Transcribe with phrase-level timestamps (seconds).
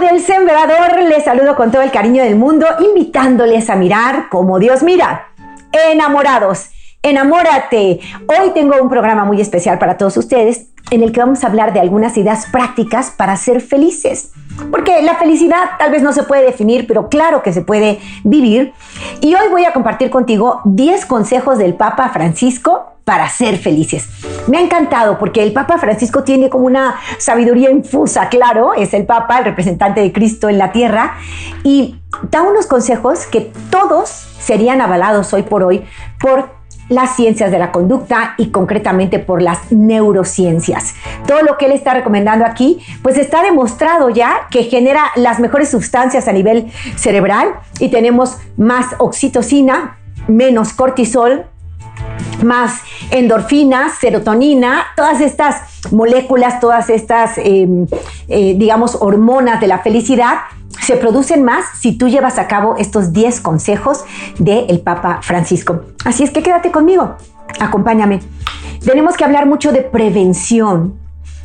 [0.00, 4.82] Del Sembrador, les saludo con todo el cariño del mundo, invitándoles a mirar como Dios
[4.82, 5.28] mira.
[5.90, 6.70] Enamorados,
[7.02, 8.00] enamórate.
[8.28, 11.72] Hoy tengo un programa muy especial para todos ustedes en el que vamos a hablar
[11.72, 14.32] de algunas ideas prácticas para ser felices.
[14.70, 18.72] Porque la felicidad tal vez no se puede definir, pero claro que se puede vivir.
[19.20, 24.08] Y hoy voy a compartir contigo 10 consejos del Papa Francisco para ser felices.
[24.46, 29.06] Me ha encantado porque el Papa Francisco tiene como una sabiduría infusa, claro, es el
[29.06, 31.16] Papa, el representante de Cristo en la tierra,
[31.64, 31.96] y
[32.30, 35.84] da unos consejos que todos serían avalados hoy por hoy
[36.20, 40.94] por las ciencias de la conducta y concretamente por las neurociencias.
[41.26, 45.70] Todo lo que él está recomendando aquí, pues está demostrado ya que genera las mejores
[45.70, 51.46] sustancias a nivel cerebral y tenemos más oxitocina, menos cortisol,
[52.42, 52.80] más
[53.10, 57.86] endorfinas, serotonina, todas estas moléculas, todas estas, em,
[58.28, 60.38] eh, digamos, hormonas de la felicidad
[60.82, 64.04] se producen más si tú llevas a cabo estos 10 consejos
[64.38, 65.82] del Papa Francisco.
[66.04, 67.16] Así es que quédate conmigo,
[67.60, 68.20] acompáñame.
[68.84, 70.94] Tenemos que hablar mucho de prevención.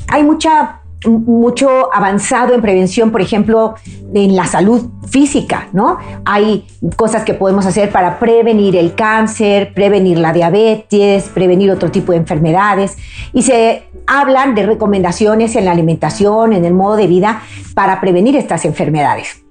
[0.07, 3.75] Hay mucha mucho avanzado en prevención, por ejemplo,
[4.13, 5.99] en la salud física, ¿no?
[6.25, 12.13] Hay cosas que podemos hacer para prevenir el cáncer, prevenir la diabetes, prevenir otro tipo
[12.13, 12.97] de enfermedades
[13.31, 17.41] y se hablan de recomendaciones en la alimentación, en el modo de vida
[17.75, 19.43] para prevenir estas enfermedades.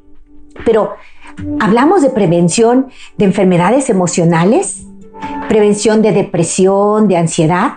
[0.64, 0.94] Pero
[1.60, 4.86] hablamos de prevención de enfermedades emocionales,
[5.48, 7.74] prevención de depresión, de ansiedad,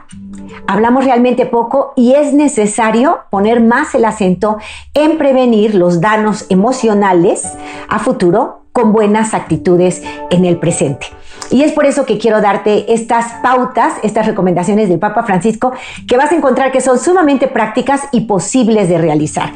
[0.68, 4.58] hablamos realmente poco y es necesario poner más el acento
[4.94, 7.58] en prevenir los daños emocionales
[7.88, 11.08] a futuro con buenas actitudes en el presente.
[11.52, 15.72] Y es por eso que quiero darte estas pautas, estas recomendaciones del Papa Francisco,
[16.08, 19.52] que vas a encontrar que son sumamente prácticas y posibles de realizar.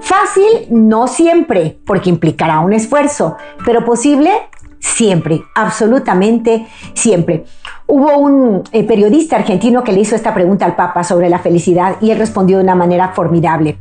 [0.00, 4.30] Fácil, no siempre, porque implicará un esfuerzo, pero posible
[4.78, 7.44] siempre, absolutamente siempre.
[7.86, 11.96] Hubo un eh, periodista argentino que le hizo esta pregunta al Papa sobre la felicidad
[12.00, 13.78] y él respondió de una manera formidable.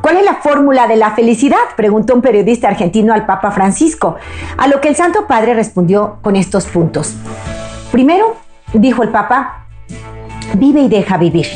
[0.00, 1.56] ¿Cuál es la fórmula de la felicidad?
[1.76, 4.16] preguntó un periodista argentino al Papa Francisco,
[4.56, 7.14] a lo que el Santo Padre respondió con estos puntos.
[7.90, 8.36] Primero,
[8.72, 9.66] dijo el Papa,
[10.54, 11.46] vive y deja vivir.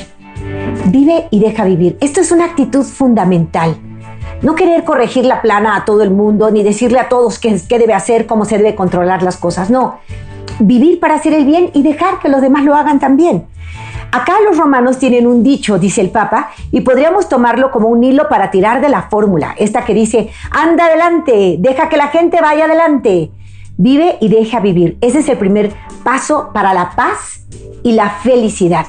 [0.86, 1.98] Vive y deja vivir.
[2.00, 3.76] Esto es una actitud fundamental.
[4.42, 7.92] No querer corregir la plana a todo el mundo, ni decirle a todos qué, debe
[7.92, 9.68] hacer, cómo se debe controlar las cosas.
[9.68, 9.98] No,
[10.58, 13.44] vivir para hacer el bien y dejar que los demás lo hagan también.
[14.12, 18.28] Acá los romanos tienen un dicho, dice el Papa, y podríamos tomarlo como un hilo
[18.28, 22.64] para tirar de la fórmula, esta que dice, anda adelante, deja que la gente vaya
[22.64, 23.30] adelante,
[23.76, 24.98] vive y deja vivir.
[25.00, 25.72] Ese es el primer
[26.02, 27.44] paso para la paz
[27.82, 28.86] y la felicidad.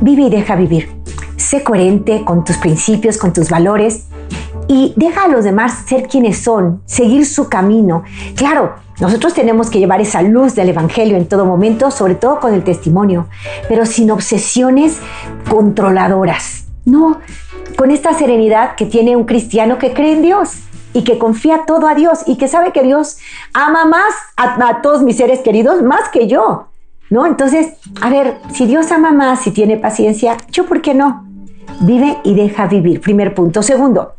[0.00, 0.90] Vive y deja vivir.
[1.36, 4.06] Sé coherente con tus principios, con tus valores
[4.68, 8.04] y deja a los demás ser quienes son, seguir su camino.
[8.36, 12.52] Claro, nosotros tenemos que llevar esa luz del Evangelio en todo momento, sobre todo con
[12.52, 13.28] el testimonio,
[13.68, 14.98] pero sin obsesiones
[15.48, 16.66] controladoras.
[16.84, 17.18] No,
[17.76, 20.50] con esta serenidad que tiene un cristiano que cree en Dios
[20.92, 23.18] y que confía todo a Dios y que sabe que Dios
[23.54, 26.66] ama más a, a todos mis seres queridos, más que yo.
[27.08, 27.26] ¿No?
[27.26, 31.26] Entonces, a ver, si Dios ama más, si tiene paciencia, ¿yo por qué no?
[31.80, 33.00] Vive y deja vivir.
[33.00, 33.62] Primer punto.
[33.64, 34.14] Segundo,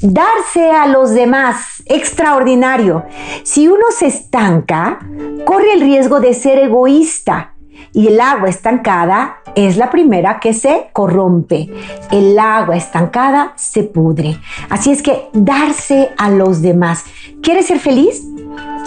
[0.00, 3.04] Darse a los demás, extraordinario.
[3.42, 5.00] Si uno se estanca,
[5.44, 7.54] corre el riesgo de ser egoísta
[7.92, 11.70] y el agua estancada es la primera que se corrompe.
[12.10, 14.38] El agua estancada se pudre.
[14.68, 17.04] Así es que darse a los demás.
[17.42, 18.22] ¿Quieres ser feliz?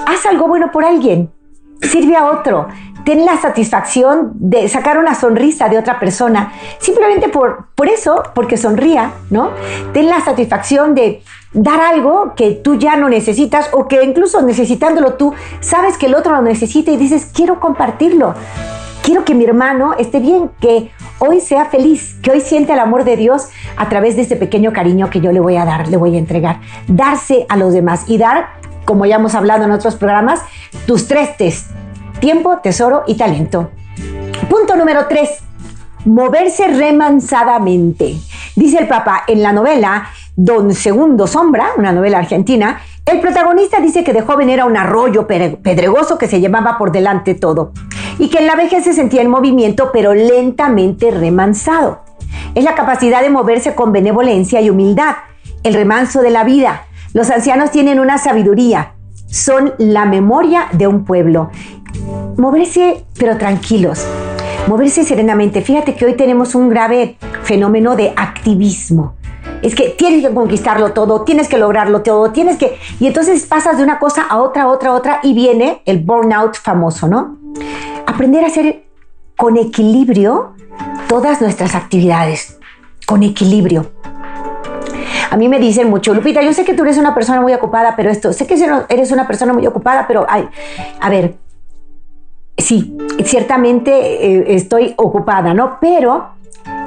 [0.05, 1.31] Haz algo bueno por alguien.
[1.81, 2.67] Sirve a otro
[3.09, 8.55] ten la satisfacción de sacar una sonrisa de otra persona, simplemente por, por eso, porque
[8.55, 9.49] sonría, ¿no?
[9.93, 15.15] Ten la satisfacción de dar algo que tú ya no necesitas o que incluso necesitándolo
[15.15, 18.35] tú sabes que el otro lo necesita y dices, quiero compartirlo.
[19.01, 23.05] Quiero que mi hermano esté bien, que hoy sea feliz, que hoy siente el amor
[23.05, 25.97] de Dios a través de este pequeño cariño que yo le voy a dar, le
[25.97, 26.59] voy a entregar.
[26.87, 28.49] Darse a los demás y dar,
[28.85, 30.41] como ya hemos hablado en otros programas,
[30.85, 31.71] tus tres test
[32.19, 33.71] tiempo, tesoro y talento.
[34.49, 35.39] Punto número tres.
[36.05, 38.15] moverse remansadamente.
[38.55, 44.03] Dice el Papa en la novela Don Segundo Sombra, una novela argentina, el protagonista dice
[44.03, 47.73] que de joven era un arroyo pedregoso que se llevaba por delante todo
[48.17, 52.01] y que en la vejez se sentía en movimiento pero lentamente remansado.
[52.55, 55.15] Es la capacidad de moverse con benevolencia y humildad,
[55.63, 56.85] el remanso de la vida.
[57.13, 58.93] Los ancianos tienen una sabiduría,
[59.27, 61.51] son la memoria de un pueblo.
[62.37, 64.05] Moverse pero tranquilos,
[64.67, 65.61] moverse serenamente.
[65.61, 69.15] Fíjate que hoy tenemos un grave fenómeno de activismo.
[69.61, 72.77] Es que tienes que conquistarlo todo, tienes que lograrlo todo, tienes que...
[72.99, 77.07] Y entonces pasas de una cosa a otra, otra, otra y viene el burnout famoso,
[77.07, 77.37] ¿no?
[78.05, 78.85] Aprender a hacer
[79.35, 80.53] con equilibrio
[81.09, 82.57] todas nuestras actividades,
[83.05, 83.91] con equilibrio.
[85.31, 87.95] A mí me dicen mucho, Lupita, yo sé que tú eres una persona muy ocupada,
[87.95, 88.55] pero esto, sé que
[88.89, 90.47] eres una persona muy ocupada, pero, ay,
[90.99, 91.35] a ver,
[92.61, 95.77] sí, ciertamente eh, estoy ocupada, ¿no?
[95.79, 96.29] Pero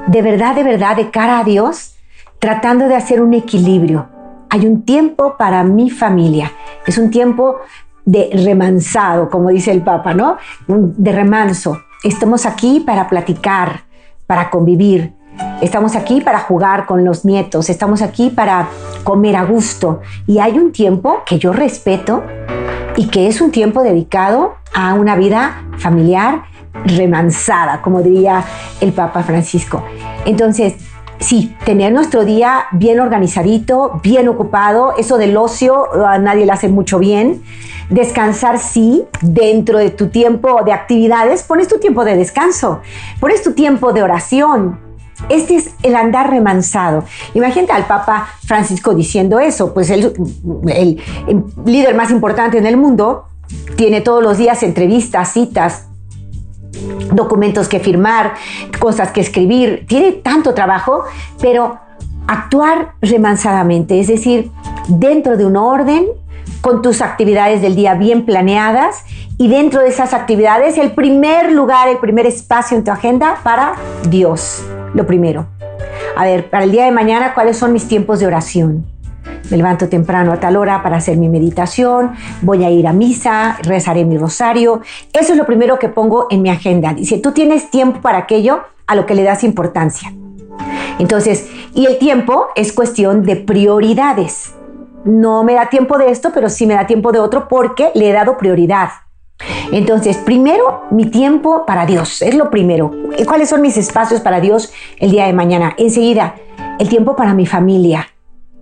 [0.06, 1.94] de verdad, de verdad, de cara a Dios,
[2.38, 4.08] tratando de hacer un equilibrio.
[4.50, 6.52] Hay un tiempo para mi familia,
[6.86, 7.56] es un tiempo
[8.04, 10.36] de remansado, como dice el Papa, ¿no?
[10.66, 11.80] De remanso.
[12.02, 13.82] Estamos aquí para platicar,
[14.26, 15.12] para convivir.
[15.60, 18.68] Estamos aquí para jugar con los nietos, estamos aquí para
[19.04, 20.00] comer a gusto.
[20.26, 22.22] Y hay un tiempo que yo respeto
[22.96, 26.44] y que es un tiempo dedicado a una vida familiar
[26.84, 28.44] remansada, como diría
[28.80, 29.84] el Papa Francisco.
[30.24, 30.74] Entonces,
[31.20, 36.68] sí, tener nuestro día bien organizadito, bien ocupado, eso del ocio a nadie le hace
[36.68, 37.42] mucho bien.
[37.88, 42.80] Descansar, sí, dentro de tu tiempo de actividades, pones tu tiempo de descanso,
[43.20, 44.91] pones tu tiempo de oración.
[45.28, 47.04] Este es el andar remansado.
[47.34, 50.12] Imagínate al Papa Francisco diciendo eso, pues el,
[50.68, 51.02] el
[51.64, 53.26] líder más importante en el mundo
[53.76, 55.86] tiene todos los días entrevistas, citas,
[57.12, 58.34] documentos que firmar,
[58.78, 61.04] cosas que escribir, tiene tanto trabajo,
[61.40, 61.78] pero
[62.26, 64.50] actuar remansadamente, es decir,
[64.88, 66.06] dentro de un orden,
[66.62, 69.04] con tus actividades del día bien planeadas
[69.36, 73.74] y dentro de esas actividades el primer lugar, el primer espacio en tu agenda para
[74.08, 74.64] Dios,
[74.94, 75.46] lo primero.
[76.16, 78.86] A ver, para el día de mañana, ¿cuáles son mis tiempos de oración?
[79.50, 83.58] Me levanto temprano a tal hora para hacer mi meditación, voy a ir a misa,
[83.62, 84.80] rezaré mi rosario.
[85.12, 86.94] Eso es lo primero que pongo en mi agenda.
[86.94, 90.12] Dice, tú tienes tiempo para aquello a lo que le das importancia.
[90.98, 94.52] Entonces, y el tiempo es cuestión de prioridades.
[95.04, 98.10] No me da tiempo de esto, pero sí me da tiempo de otro porque le
[98.10, 98.88] he dado prioridad.
[99.72, 102.92] Entonces, primero, mi tiempo para Dios, es lo primero.
[103.26, 105.74] ¿Cuáles son mis espacios para Dios el día de mañana?
[105.76, 106.36] Enseguida,
[106.78, 108.06] el tiempo para mi familia,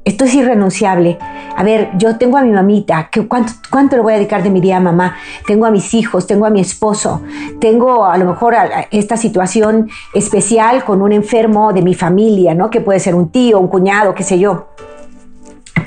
[0.05, 1.19] esto es irrenunciable.
[1.55, 4.63] A ver, yo tengo a mi mamita, cuánto, ¿cuánto le voy a dedicar de mi
[4.63, 5.17] día a mamá?
[5.47, 7.21] Tengo a mis hijos, tengo a mi esposo,
[7.61, 8.55] tengo a lo mejor
[8.91, 12.71] esta situación especial con un enfermo de mi familia, ¿no?
[12.71, 14.69] Que puede ser un tío, un cuñado, qué sé yo.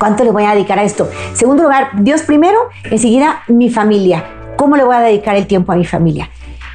[0.04, 1.10] ¿Cuánto le voy a dedicar a esto?
[1.32, 2.60] Segundo lugar, Dios primero,
[2.92, 4.26] enseguida mi familia.
[4.58, 6.30] ¿Cómo le voy a dedicar el tiempo a mi familia?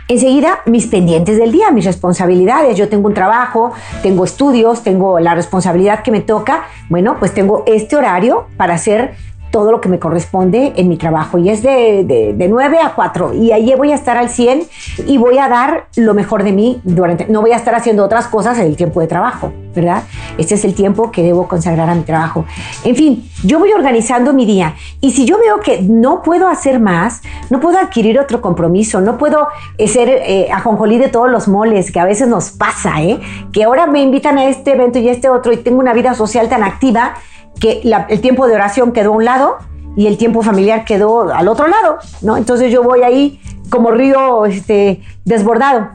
[0.09, 2.79] Enseguida, mis pendientes del día, mis responsabilidades.
[2.79, 3.73] Yo tengo un trabajo,
[4.03, 6.69] tengo estudios, tengo la responsabilidad que me toca.
[6.89, 9.15] Bueno, pues tengo este horario para hacer
[9.51, 12.05] todo lo que me corresponde en mi trabajo y es de,
[12.37, 14.63] de, 9 a 4 y ahí voy a estar al 100
[15.07, 18.27] y voy a dar lo mejor de mí durante, no voy a estar haciendo otras
[18.29, 20.03] cosas en el tiempo de trabajo, ¿verdad?
[20.37, 22.45] Este es el tiempo que debo consagrar a mi trabajo.
[22.85, 26.81] En fin, yo voy organizando mi día y si yo veo que no puedo hacer
[26.81, 31.49] más, no puedo adquirir otro compromiso, no puedo eh, ser eh, ajonjolí de todos los
[31.49, 33.21] moles que a veces nos pasa, ¿eh?
[33.53, 36.15] Que ahora me invitan a este evento y a este otro y tengo una vida
[36.15, 37.15] social tan activa
[37.61, 39.59] que el tiempo de oración quedó a un lado
[39.97, 42.37] y el tiempo familiar quedó al otro lado, ¿no?
[42.37, 45.91] Entonces yo voy ahí como río este, desbordado.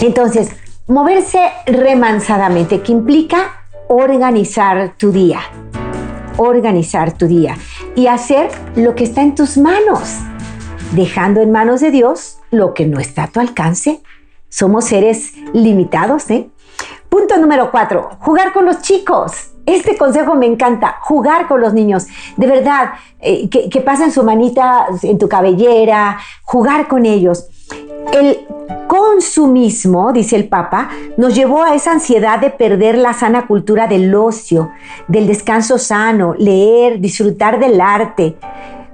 [0.00, 0.50] Entonces,
[0.86, 5.40] moverse remansadamente, que implica organizar tu día,
[6.36, 7.56] organizar tu día
[7.94, 10.18] y hacer lo que está en tus manos,
[10.92, 14.02] dejando en manos de Dios lo que no está a tu alcance.
[14.48, 16.48] Somos seres limitados, ¿eh?
[17.08, 19.53] Punto número cuatro, jugar con los chicos.
[19.66, 22.06] Este consejo me encanta, jugar con los niños.
[22.36, 27.46] De verdad, eh, que, pasen su manita en tu cabellera, jugar con ellos.
[28.12, 28.46] El
[28.86, 34.14] consumismo, dice el Papa, nos llevó a esa ansiedad de perder la sana cultura del
[34.14, 34.70] ocio,
[35.08, 38.36] del descanso sano, leer, disfrutar del arte.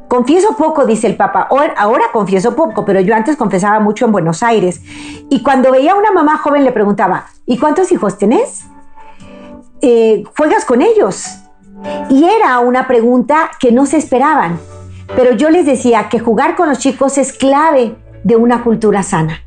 [0.06, 1.48] Confieso poco, dice el Papa.
[1.76, 4.80] Ahora confieso poco, pero yo antes confesaba mucho en Buenos Aires.
[5.28, 8.69] Y cuando veía a una mamá joven le preguntaba, ¿y cuántos hijos tenés?
[9.82, 11.24] Eh, juegas con ellos?
[12.10, 14.58] Y era una pregunta que no se esperaban.
[15.16, 19.40] Pero yo les decía que jugar con los chicos es clave de una cultura sana.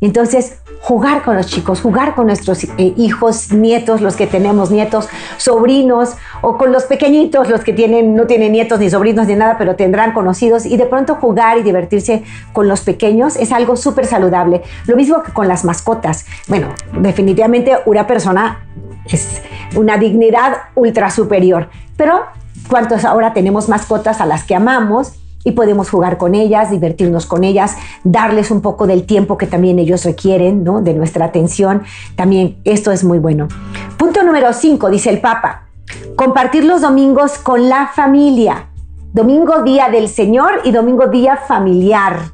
[0.00, 5.08] Entonces, jugar con los chicos, jugar con nuestros eh, hijos, nietos, los que tenemos nietos,
[5.36, 9.58] sobrinos, o con los pequeñitos, los que tienen, no tienen nietos ni sobrinos ni nada,
[9.58, 12.22] pero tendrán conocidos, y de pronto jugar y divertirse
[12.54, 14.62] con los pequeños es algo súper saludable.
[14.86, 16.24] Lo mismo que con las mascotas.
[16.48, 16.68] Bueno,
[16.98, 18.64] definitivamente una persona
[19.12, 19.42] es
[19.76, 22.22] una dignidad ultra superior, pero
[22.68, 25.14] ¿cuántos ahora tenemos mascotas a las que amamos?
[25.44, 29.78] y podemos jugar con ellas, divertirnos con ellas, darles un poco del tiempo que también
[29.78, 30.82] ellos requieren, ¿no?
[30.82, 31.82] De nuestra atención.
[32.14, 33.48] También esto es muy bueno.
[33.96, 35.68] Punto número 5, dice el Papa,
[36.16, 38.66] compartir los domingos con la familia.
[39.12, 42.32] Domingo día del Señor y domingo día familiar.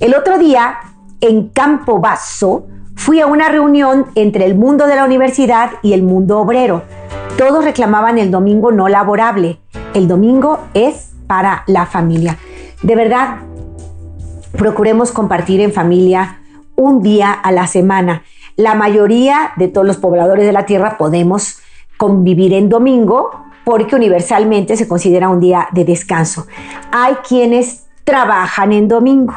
[0.00, 0.78] El otro día,
[1.20, 2.66] en Campo Basso,
[3.08, 6.82] fui a una reunión entre el mundo de la universidad y el mundo obrero.
[7.38, 9.60] Todos reclamaban el domingo no laborable.
[9.94, 12.36] El domingo es para la familia.
[12.82, 13.38] De verdad,
[14.52, 16.40] procuremos compartir en familia
[16.76, 18.24] un día a la semana.
[18.56, 21.60] La mayoría de todos los pobladores de la tierra podemos
[21.96, 23.30] convivir en domingo
[23.64, 26.46] porque universalmente se considera un día de descanso.
[26.92, 29.32] Hay quienes trabajan en domingo.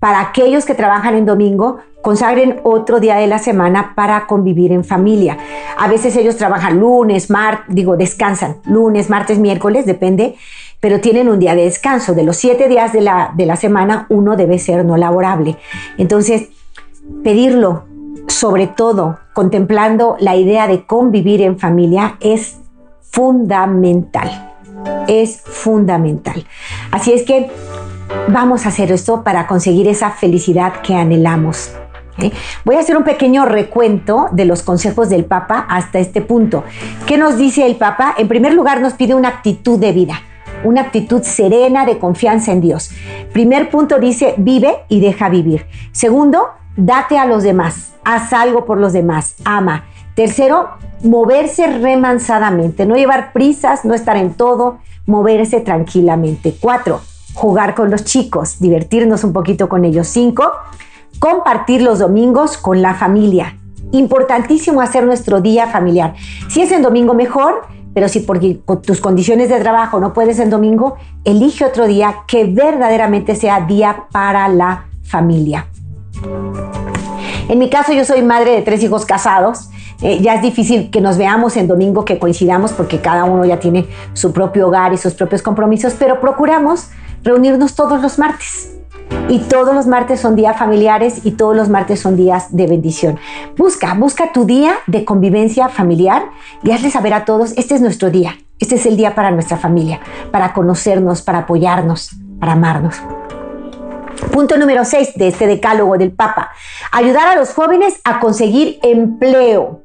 [0.00, 4.84] Para aquellos que trabajan en domingo, consagren otro día de la semana para convivir en
[4.84, 5.38] familia.
[5.78, 10.36] A veces ellos trabajan lunes, martes, digo, descansan lunes, martes, miércoles, depende
[10.84, 12.12] pero tienen un día de descanso.
[12.12, 15.56] De los siete días de la, de la semana, uno debe ser no laborable.
[15.96, 16.50] Entonces,
[17.22, 17.84] pedirlo,
[18.28, 22.58] sobre todo contemplando la idea de convivir en familia, es
[23.00, 24.52] fundamental.
[25.08, 26.46] Es fundamental.
[26.90, 27.50] Así es que
[28.28, 31.72] vamos a hacer esto para conseguir esa felicidad que anhelamos.
[32.64, 36.64] Voy a hacer un pequeño recuento de los consejos del Papa hasta este punto.
[37.06, 38.14] ¿Qué nos dice el Papa?
[38.16, 40.20] En primer lugar, nos pide una actitud de vida
[40.64, 42.90] una actitud serena de confianza en Dios.
[43.32, 45.66] Primer punto dice, vive y deja vivir.
[45.92, 49.84] Segundo, date a los demás, haz algo por los demás, ama.
[50.14, 50.70] Tercero,
[51.02, 56.56] moverse remansadamente, no llevar prisas, no estar en todo, moverse tranquilamente.
[56.58, 57.00] Cuatro,
[57.34, 60.06] jugar con los chicos, divertirnos un poquito con ellos.
[60.08, 60.52] Cinco,
[61.18, 63.58] compartir los domingos con la familia.
[63.92, 66.14] Importantísimo hacer nuestro día familiar.
[66.48, 67.62] Si es en domingo mejor,
[67.94, 68.40] pero si por
[68.82, 74.06] tus condiciones de trabajo no puedes en domingo, elige otro día que verdaderamente sea día
[74.10, 75.68] para la familia.
[77.48, 79.68] En mi caso, yo soy madre de tres hijos casados.
[80.02, 83.60] Eh, ya es difícil que nos veamos en domingo, que coincidamos, porque cada uno ya
[83.60, 86.88] tiene su propio hogar y sus propios compromisos, pero procuramos
[87.22, 88.74] reunirnos todos los martes.
[89.28, 93.18] Y todos los martes son días familiares y todos los martes son días de bendición.
[93.56, 96.26] Busca, busca tu día de convivencia familiar
[96.62, 99.56] y hazle saber a todos, este es nuestro día, este es el día para nuestra
[99.56, 103.00] familia, para conocernos, para apoyarnos, para amarnos.
[104.32, 106.50] Punto número 6 de este decálogo del Papa,
[106.92, 109.82] ayudar a los jóvenes a conseguir empleo.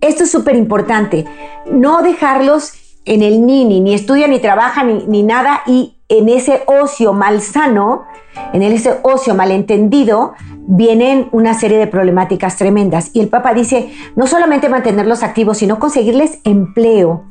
[0.00, 1.24] Esto es súper importante,
[1.70, 6.62] no dejarlos en el nini, ni estudian, ni trabajan, ni, ni nada, y en ese
[6.66, 8.04] ocio malsano,
[8.52, 10.34] en ese ocio malentendido,
[10.66, 13.10] vienen una serie de problemáticas tremendas.
[13.14, 17.24] Y el Papa dice, no solamente mantenerlos activos, sino conseguirles empleo,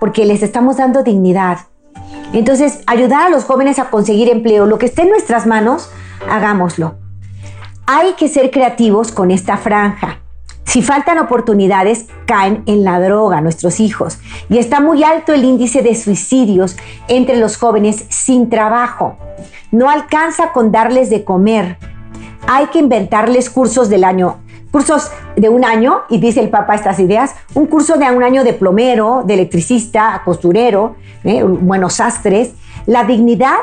[0.00, 1.58] porque les estamos dando dignidad.
[2.32, 5.90] Entonces, ayudar a los jóvenes a conseguir empleo, lo que esté en nuestras manos,
[6.30, 6.96] hagámoslo.
[7.86, 10.20] Hay que ser creativos con esta franja.
[10.68, 14.18] Si faltan oportunidades, caen en la droga nuestros hijos.
[14.50, 16.76] Y está muy alto el índice de suicidios
[17.08, 19.16] entre los jóvenes sin trabajo.
[19.72, 21.78] No alcanza con darles de comer.
[22.46, 27.00] Hay que inventarles cursos del año cursos de un año, y dice el Papa estas
[27.00, 31.42] ideas, un curso de un año de plomero, de electricista, costurero, ¿eh?
[31.42, 32.52] buenos sastres.
[32.84, 33.56] La dignidad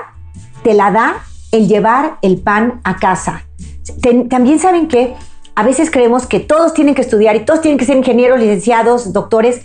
[0.64, 1.18] te la da
[1.52, 3.44] el llevar el pan a casa.
[4.28, 5.16] también saben que
[5.56, 9.14] a veces creemos que todos tienen que estudiar y todos tienen que ser ingenieros, licenciados,
[9.14, 9.62] doctores.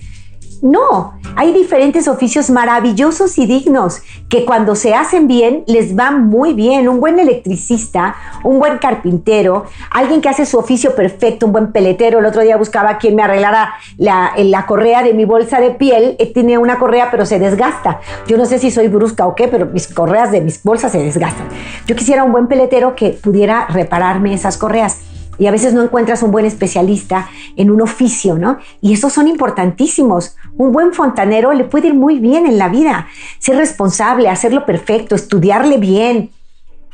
[0.63, 6.53] No, hay diferentes oficios maravillosos y dignos que cuando se hacen bien les va muy
[6.53, 6.87] bien.
[6.87, 12.19] Un buen electricista, un buen carpintero, alguien que hace su oficio perfecto, un buen peletero.
[12.19, 16.15] El otro día buscaba quien me arreglara la, la correa de mi bolsa de piel.
[16.19, 18.01] Eh, tiene una correa pero se desgasta.
[18.29, 21.03] Yo no sé si soy brusca o qué, pero mis correas de mis bolsas se
[21.03, 21.49] desgastan.
[21.87, 24.99] Yo quisiera un buen peletero que pudiera repararme esas correas
[25.39, 28.59] y a veces no encuentras un buen especialista en un oficio, ¿no?
[28.81, 30.37] Y esos son importantísimos.
[30.57, 33.09] Un buen fontanero le puede ir muy bien en la vida,
[33.39, 36.31] ser responsable, hacerlo perfecto, estudiarle bien.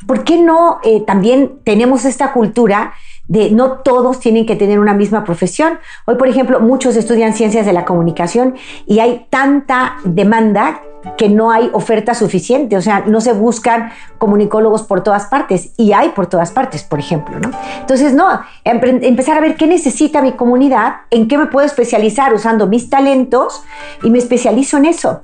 [0.05, 2.93] ¿Por qué no eh, también tenemos esta cultura
[3.27, 5.79] de no todos tienen que tener una misma profesión.
[6.05, 8.55] Hoy, por ejemplo, muchos estudian ciencias de la comunicación
[8.85, 10.81] y hay tanta demanda
[11.17, 15.93] que no hay oferta suficiente, o sea, no se buscan comunicólogos por todas partes y
[15.93, 17.51] hay por todas partes, por ejemplo, ¿no?
[17.79, 22.67] Entonces, no, empezar a ver qué necesita mi comunidad, en qué me puedo especializar usando
[22.67, 23.63] mis talentos
[24.03, 25.21] y me especializo en eso.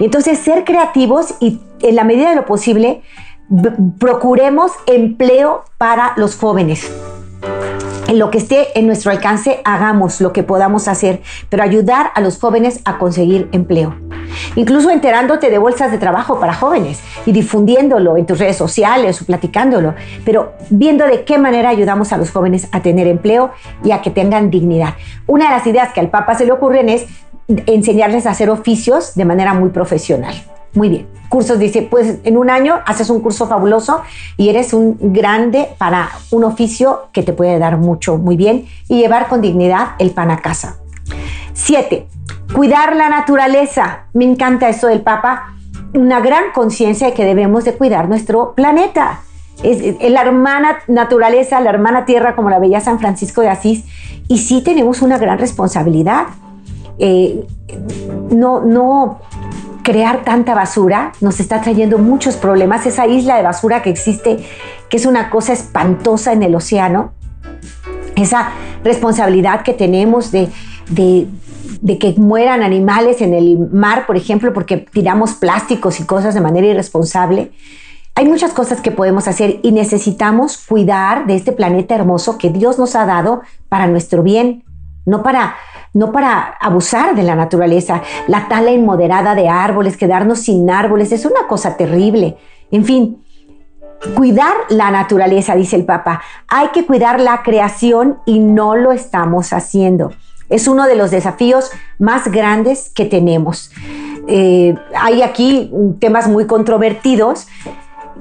[0.00, 3.02] Y entonces ser creativos y en la medida de lo posible
[3.98, 6.90] procuremos empleo para los jóvenes
[8.08, 12.20] en lo que esté en nuestro alcance, hagamos lo que podamos hacer, pero ayudar a
[12.20, 13.96] los jóvenes a conseguir empleo.
[14.54, 19.24] Incluso enterándote de bolsas de trabajo para jóvenes y difundiéndolo en tus redes sociales o
[19.24, 19.94] platicándolo,
[20.24, 23.50] pero viendo de qué manera ayudamos a los jóvenes a tener empleo
[23.82, 24.94] y a que tengan dignidad.
[25.26, 27.06] Una de las ideas que al Papa se le ocurren es
[27.48, 30.34] enseñarles a hacer oficios de manera muy profesional.
[30.74, 31.08] Muy bien.
[31.28, 34.02] Cursos, dice, pues en un año haces un curso fabuloso
[34.36, 38.98] y eres un grande para un oficio que te puede dar mucho, muy bien, y
[38.98, 40.78] llevar con dignidad el pan a casa.
[41.52, 42.06] Siete,
[42.54, 44.06] cuidar la naturaleza.
[44.12, 45.54] Me encanta esto del Papa.
[45.94, 49.20] Una gran conciencia de que debemos de cuidar nuestro planeta.
[49.62, 49.80] Es,
[50.10, 53.84] la hermana naturaleza, la hermana tierra, como la veía San Francisco de Asís,
[54.28, 56.26] y sí tenemos una gran responsabilidad.
[56.98, 57.46] Eh,
[58.30, 59.18] no, no
[59.86, 62.84] crear tanta basura nos está trayendo muchos problemas.
[62.86, 64.38] Esa isla de basura que existe,
[64.88, 67.12] que es una cosa espantosa en el océano,
[68.16, 68.50] esa
[68.82, 70.48] responsabilidad que tenemos de,
[70.90, 76.40] de, que mueran animales en el mar, por ejemplo, porque tiramos plásticos y cosas de
[76.40, 77.52] manera irresponsable.
[78.16, 82.76] Hay muchas cosas que podemos hacer y necesitamos cuidar de este planeta hermoso que Dios
[82.76, 84.64] nos ha dado para nuestro bien,
[85.04, 85.54] no para
[85.96, 88.02] no para abusar de la naturaleza.
[88.28, 92.36] La tala inmoderada de árboles, quedarnos sin árboles, es una cosa terrible.
[92.70, 93.24] En fin,
[94.14, 96.20] cuidar la naturaleza, dice el Papa.
[96.48, 100.12] Hay que cuidar la creación y no lo estamos haciendo.
[100.50, 103.70] Es uno de los desafíos más grandes que tenemos.
[104.28, 107.46] Eh, hay aquí temas muy controvertidos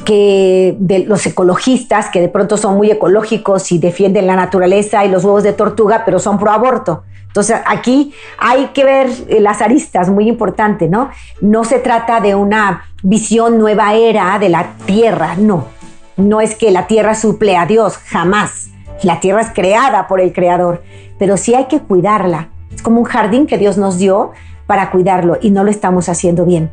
[0.05, 5.09] que de los ecologistas, que de pronto son muy ecológicos y defienden la naturaleza y
[5.09, 7.03] los huevos de tortuga, pero son pro aborto.
[7.35, 11.09] Entonces aquí hay que ver eh, las aristas, muy importante, ¿no?
[11.41, 15.65] No se trata de una visión nueva era de la tierra, no.
[16.15, 18.69] No es que la tierra suple a Dios, jamás.
[19.03, 20.81] La tierra es creada por el Creador,
[21.19, 22.51] pero sí hay que cuidarla.
[22.73, 24.31] Es como un jardín que Dios nos dio
[24.65, 26.71] para cuidarlo y no lo estamos haciendo bien.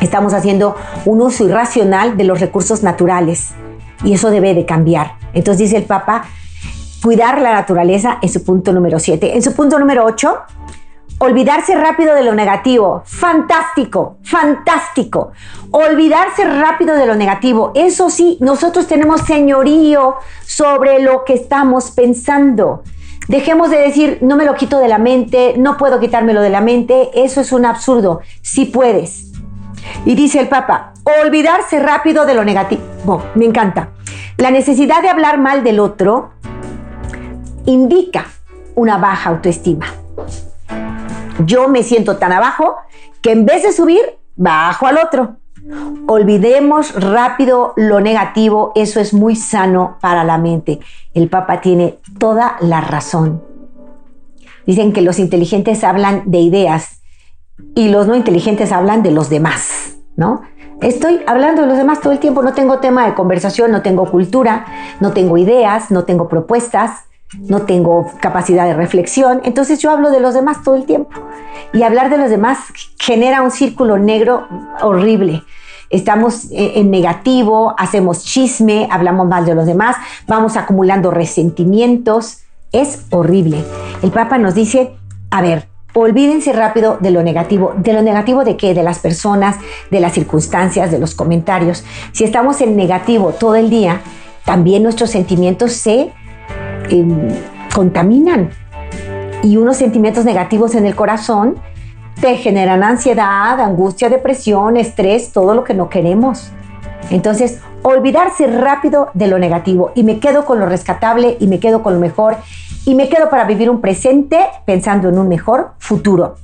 [0.00, 3.50] Estamos haciendo un uso irracional de los recursos naturales
[4.02, 5.16] y eso debe de cambiar.
[5.34, 6.24] Entonces dice el Papa,
[7.02, 9.34] cuidar la naturaleza en su punto número 7.
[9.34, 10.38] En su punto número 8,
[11.18, 13.02] olvidarse rápido de lo negativo.
[13.04, 15.32] Fantástico, fantástico.
[15.70, 17.72] Olvidarse rápido de lo negativo.
[17.74, 22.82] Eso sí, nosotros tenemos señorío sobre lo que estamos pensando.
[23.28, 26.60] Dejemos de decir, no me lo quito de la mente, no puedo quitármelo de la
[26.60, 27.10] mente.
[27.14, 28.20] Eso es un absurdo.
[28.42, 29.32] Sí puedes.
[30.04, 30.92] Y dice el Papa,
[31.24, 33.22] olvidarse rápido de lo negativo.
[33.34, 33.90] me encanta.
[34.36, 36.30] La necesidad de hablar mal del otro
[37.66, 38.26] indica
[38.74, 39.86] una baja autoestima.
[41.44, 42.76] Yo me siento tan abajo
[43.20, 44.00] que en vez de subir,
[44.36, 45.36] bajo al otro.
[46.08, 50.80] Olvidemos rápido lo negativo, eso es muy sano para la mente.
[51.14, 53.42] El Papa tiene toda la razón.
[54.66, 57.00] Dicen que los inteligentes hablan de ideas
[57.74, 60.42] y los no inteligentes hablan de los demás, ¿no?
[60.80, 64.10] Estoy hablando de los demás todo el tiempo, no tengo tema de conversación, no tengo
[64.10, 64.66] cultura,
[65.00, 67.04] no tengo ideas, no tengo propuestas,
[67.38, 71.10] no tengo capacidad de reflexión, entonces yo hablo de los demás todo el tiempo.
[71.72, 72.58] Y hablar de los demás
[72.98, 74.46] genera un círculo negro
[74.82, 75.42] horrible.
[75.90, 82.38] Estamos en negativo, hacemos chisme, hablamos mal de los demás, vamos acumulando resentimientos.
[82.72, 83.62] Es horrible.
[84.02, 84.92] El Papa nos dice,
[85.30, 87.74] a ver, olvídense rápido de lo negativo.
[87.76, 88.72] ¿De lo negativo de qué?
[88.72, 89.56] De las personas,
[89.90, 91.84] de las circunstancias, de los comentarios.
[92.12, 94.00] Si estamos en negativo todo el día,
[94.46, 96.12] también nuestros sentimientos se
[97.74, 98.50] contaminan.
[99.42, 101.56] Y unos sentimientos negativos en el corazón
[102.20, 106.52] te generan ansiedad, angustia, depresión, estrés, todo lo que no queremos.
[107.10, 111.82] Entonces, olvidarse rápido de lo negativo y me quedo con lo rescatable y me quedo
[111.82, 112.36] con lo mejor
[112.84, 116.36] y me quedo para vivir un presente pensando en un mejor futuro.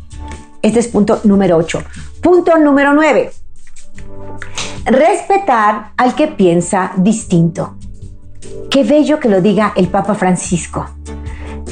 [0.63, 1.83] Este es punto número 8.
[2.23, 3.31] Punto número 9.
[4.87, 7.78] Respetar al que piensa distinto.
[8.71, 10.87] Qué bello que lo diga el Papa Francisco.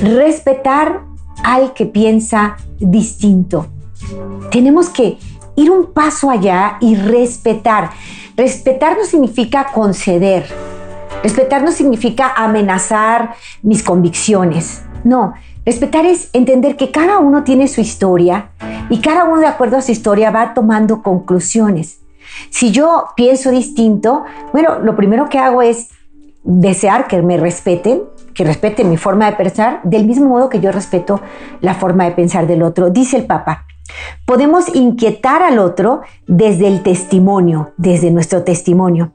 [0.03, 1.03] Respetar
[1.45, 3.67] al que piensa distinto.
[4.51, 5.19] Tenemos que
[5.57, 7.91] ir un paso allá y respetar.
[8.37, 10.47] Respetar no significa conceder.
[11.23, 14.83] Respetar no significa amenazar mis convicciones.
[15.05, 15.35] No,
[15.65, 18.51] respetar es entender que cada uno tiene su historia
[18.91, 22.01] y cada uno de acuerdo a su historia va tomando conclusiones.
[22.51, 25.89] Si yo pienso distinto, bueno, lo primero que hago es
[26.47, 30.71] desear que me respeten, que respeten mi forma de pensar, del mismo modo que yo
[30.73, 31.21] respeto
[31.61, 32.91] la forma de pensar del otro.
[32.91, 33.67] Dice el Papa,
[34.25, 39.13] podemos inquietar al otro desde el testimonio, desde nuestro testimonio,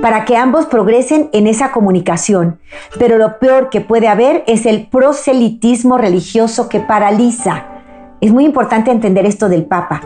[0.00, 2.60] para que ambos progresen en esa comunicación.
[2.98, 7.66] Pero lo peor que puede haber es el proselitismo religioso que paraliza.
[8.20, 10.02] Es muy importante entender esto del Papa.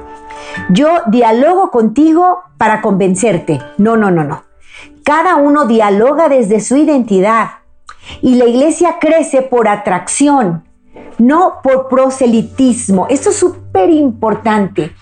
[0.70, 3.60] Yo dialogo contigo para convencerte.
[3.78, 4.42] No, no, no, no.
[5.06, 7.60] Cada uno dialoga desde su identidad
[8.22, 10.64] y la iglesia crece por atracción,
[11.18, 13.06] no por proselitismo.
[13.08, 14.96] Esto es súper importante.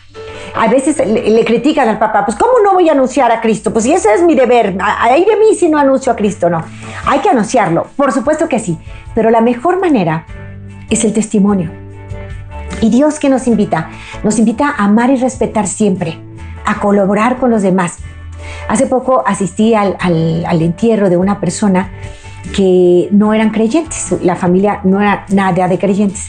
[0.54, 3.72] A veces le, critican al Papa, pues ¿cómo no voy a anunciar a Cristo?
[3.72, 6.62] Pues si ese es mi deber, ahí de mí si no anuncio a Cristo, no.
[7.06, 8.76] Hay que anunciarlo, por supuesto que sí,
[9.14, 10.26] pero la mejor manera
[10.90, 11.70] es el testimonio.
[12.82, 13.88] Y Dios que nos invita,
[14.22, 16.18] nos invita a amar y respetar siempre,
[16.66, 18.00] a colaborar con los demás.
[18.68, 21.90] Hace poco asistí al, entierro de una persona
[22.54, 26.28] que no eran creyentes, la familia no era nada de creyentes.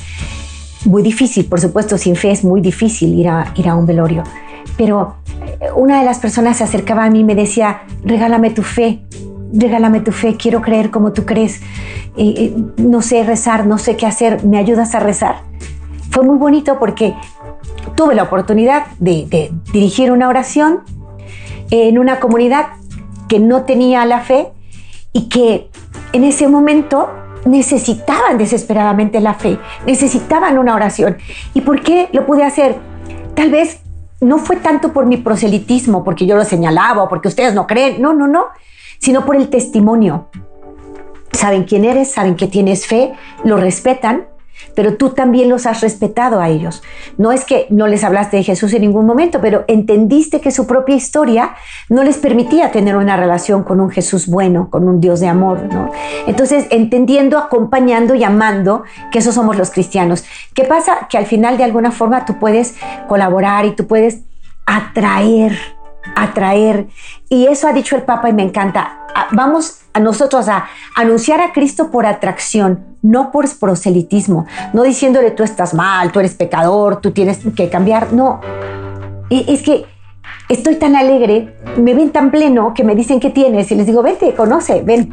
[0.86, 4.24] Muy difícil, por supuesto, sin fe es muy difícil ir a, ir a un velorio.
[4.78, 5.16] Pero
[5.60, 9.02] eh, una de las personas se acercaba a mí y me decía, regálame tu fe,
[9.54, 11.62] regálame tu fe, quiero creer como tú crees.
[12.18, 15.38] Eh, eh, no sé rezar, no sé qué hacer, ¿me ayudas a rezar?
[16.12, 17.16] Fue muy bonito porque
[17.96, 20.82] tuve la oportunidad de dirigir una oración
[21.72, 22.68] en una comunidad
[23.28, 24.50] que no tenía la fe
[25.14, 25.70] y que
[26.14, 27.10] en ese momento
[27.46, 31.18] necesitaban desesperadamente la fe, necesitaban una oración.
[31.54, 32.76] ¿Y por qué lo pude hacer?
[33.36, 33.82] Tal vez
[34.22, 38.02] no fue tanto por mi proselitismo, porque yo lo señalaba o porque ustedes no creen,
[38.02, 38.46] no, no, no,
[39.00, 40.30] sino por el testimonio.
[41.32, 44.28] Saben quién eres, saben que tienes fe, lo respetan
[44.76, 46.84] pero tú también los has respetado a ellos.
[47.18, 50.68] No es que no les hablaste de Jesús en ningún momento, pero entendiste que su
[50.68, 51.56] propia historia
[51.90, 55.64] no les permitía tener una relación con un Jesús bueno, con un Dios de amor,
[55.72, 55.92] ¿no?
[56.28, 60.26] Entonces, entendiendo, acompañando y amando que esos somos los cristianos.
[60.54, 61.08] ¿Qué pasa?
[61.10, 62.76] Que al final de alguna forma tú puedes
[63.08, 64.22] colaborar y tú puedes
[64.66, 65.58] atraer,
[66.16, 66.88] atraer.
[67.30, 69.00] Y eso ha dicho el Papa y me encanta.
[69.32, 70.66] Vamos a nosotros a
[70.96, 76.36] anunciar a Cristo por atracción, no por proselitismo, no diciéndole tú estás mal, tú eres
[76.36, 78.42] pecador, tú tienes que cambiar, no.
[79.30, 79.86] Es que
[80.50, 84.04] estoy tan alegre, me ven tan pleno que me dicen qué tienes y les digo,
[84.04, 85.12] vente, conoce, ven.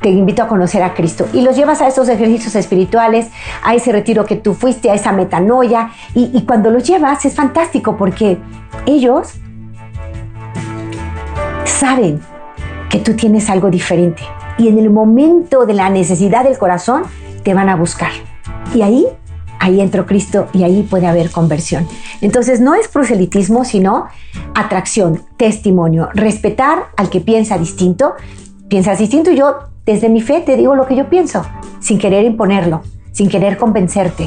[0.00, 3.28] Te invito a conocer a Cristo y los llevas a esos ejercicios espirituales,
[3.62, 5.92] a ese retiro que tú fuiste, a esa metanoia.
[6.14, 8.36] Y, y cuando los llevas es fantástico porque
[8.84, 9.38] ellos
[11.64, 12.20] saben
[12.90, 14.22] que tú tienes algo diferente
[14.58, 17.02] y en el momento de la necesidad del corazón
[17.42, 18.12] te van a buscar.
[18.74, 19.06] Y ahí,
[19.58, 21.86] ahí entró Cristo y ahí puede haber conversión.
[22.20, 24.06] Entonces no es proselitismo, sino
[24.54, 28.14] atracción, testimonio, respetar al que piensa distinto.
[28.68, 31.44] Piensas distinto y yo desde mi fe te digo lo que yo pienso,
[31.80, 34.24] sin querer imponerlo, sin querer convencerte.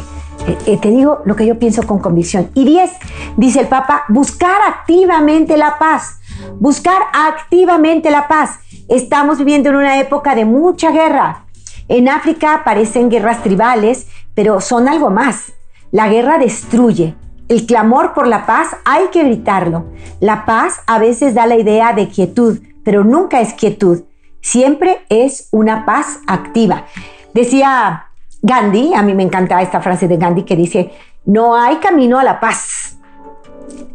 [0.47, 2.49] Eh, eh, te digo lo que yo pienso con convicción.
[2.53, 2.91] Y 10,
[3.37, 6.19] dice el Papa, buscar activamente la paz.
[6.59, 8.59] Buscar activamente la paz.
[8.87, 11.45] Estamos viviendo en una época de mucha guerra.
[11.87, 15.53] En África aparecen guerras tribales, pero son algo más.
[15.91, 17.15] La guerra destruye.
[17.47, 19.85] El clamor por la paz hay que gritarlo.
[20.19, 24.03] La paz a veces da la idea de quietud, pero nunca es quietud.
[24.41, 26.85] Siempre es una paz activa.
[27.33, 28.07] Decía
[28.41, 30.91] Gandhi, a mí me encanta esta frase de Gandhi que dice,
[31.25, 32.86] no hay camino a la paz.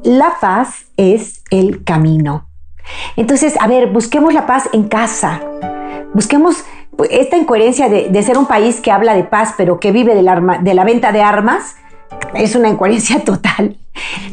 [0.02, 2.48] La paz es el camino.
[3.16, 5.40] Entonces, a ver, busquemos la paz en casa.
[6.14, 6.64] Busquemos
[7.10, 10.84] esta incoherencia de, ser un país que habla de paz, pero que vive de la,
[10.84, 11.76] venta de armas.
[12.34, 13.78] Es una incoherencia total.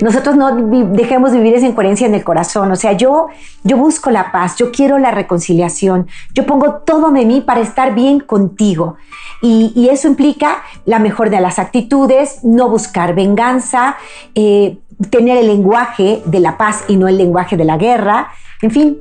[0.02, 0.56] Nosotros no
[0.94, 2.72] dejemos vivir esa incoherencia en el corazón.
[2.72, 3.28] O sea, yo,
[3.64, 7.94] yo busco la paz, yo quiero la reconciliación, yo pongo todo de mí para estar
[7.94, 8.96] bien contigo.
[9.42, 13.96] Y, eso implica la mejor de las actitudes, no buscar venganza,
[14.36, 14.78] eh,
[15.10, 18.30] tener el lenguaje de la paz y no el lenguaje de la guerra.
[18.62, 18.98] En fin,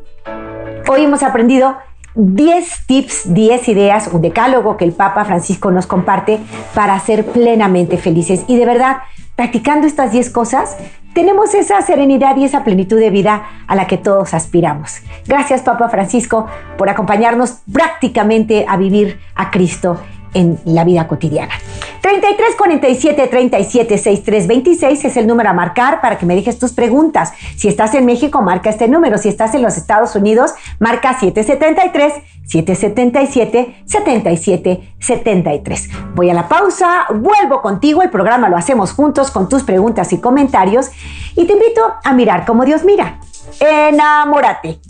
[0.89, 1.77] hoy hemos aprendido
[2.15, 6.41] 10 tips, 10 ideas, un decálogo que el Papa Francisco nos comparte
[6.75, 8.45] para ser plenamente felices.
[8.49, 8.99] Y de verdad,
[9.37, 10.77] practicando estas 10 cosas,
[11.15, 15.01] tenemos esa serenidad y esa plenitud de vida a la que todos aspiramos.
[15.27, 20.01] Gracias, Papa Francisco, por acompañarnos prácticamente a vivir a Cristo
[20.35, 21.55] en la vida cotidiana.
[22.01, 26.73] 33 47 37 63 26 es el número a marcar para que me dejes tus
[26.73, 27.33] preguntas.
[27.57, 29.19] Si estás en México, marca este número.
[29.19, 32.14] Si estás en los Estados Unidos, marca 773
[32.47, 35.88] 777 77 73.
[36.14, 38.03] Voy a la pausa, vuelvo contigo.
[38.03, 40.91] El programa lo hacemos juntos con tus preguntas y comentarios.
[41.37, 43.21] Y te invito a mirar como Dios mira.
[43.61, 44.81] Enamórate.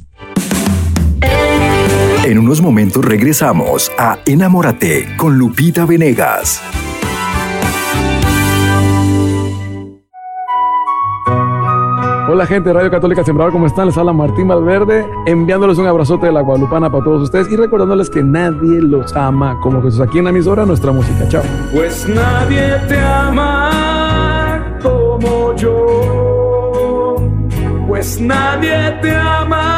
[2.29, 6.61] En unos momentos regresamos a Enamórate con Lupita Venegas.
[12.29, 13.87] Hola gente de Radio Católica Sembrador, ¿cómo están?
[13.87, 18.11] Les habla Martín Valverde, enviándoles un abrazote de la Guadalupana para todos ustedes y recordándoles
[18.11, 20.01] que nadie los ama como Jesús.
[20.01, 21.27] Aquí en la emisora, nuestra música.
[21.31, 21.43] Chao.
[21.73, 27.17] Pues nadie te ama como yo.
[27.87, 29.78] Pues nadie te ama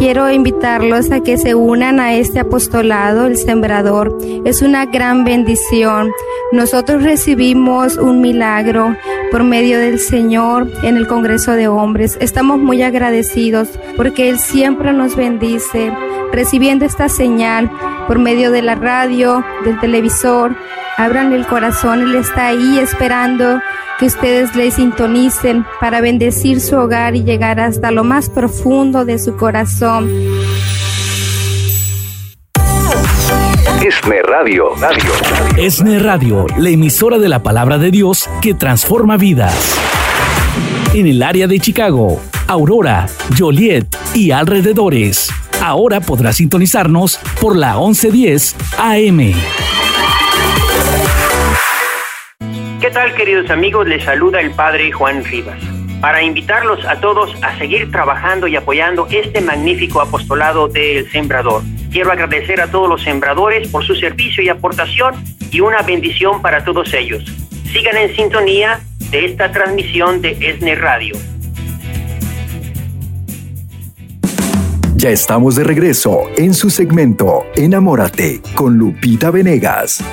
[0.00, 4.16] Quiero invitarlos a que se unan a este apostolado, el sembrador.
[4.46, 6.10] Es una gran bendición.
[6.52, 8.96] Nosotros recibimos un milagro
[9.30, 12.16] por medio del Señor en el Congreso de Hombres.
[12.18, 15.92] Estamos muy agradecidos porque Él siempre nos bendice
[16.32, 17.70] recibiendo esta señal
[18.06, 20.54] por medio de la radio, del televisor.
[20.96, 23.60] Abran el corazón, Él está ahí esperando
[23.98, 29.18] que ustedes le sintonicen para bendecir su hogar y llegar hasta lo más profundo de
[29.18, 30.08] su corazón.
[33.82, 34.74] ESNE Radio.
[34.76, 35.10] Radio.
[35.56, 39.78] ESNE Radio, la emisora de la palabra de Dios que transforma vidas.
[40.92, 43.06] En el área de Chicago, Aurora,
[43.38, 45.30] Joliet y alrededores.
[45.60, 49.34] Ahora podrás sintonizarnos por la 1110 AM.
[52.80, 53.86] ¿Qué tal queridos amigos?
[53.86, 55.60] Les saluda el Padre Juan Rivas
[56.00, 61.62] para invitarlos a todos a seguir trabajando y apoyando este magnífico apostolado del Sembrador.
[61.92, 65.14] Quiero agradecer a todos los sembradores por su servicio y aportación
[65.50, 67.22] y una bendición para todos ellos.
[67.70, 71.16] Sigan en sintonía de esta transmisión de ESNE Radio.
[75.00, 80.04] Ya estamos de regreso en su segmento Enamórate con Lupita Venegas.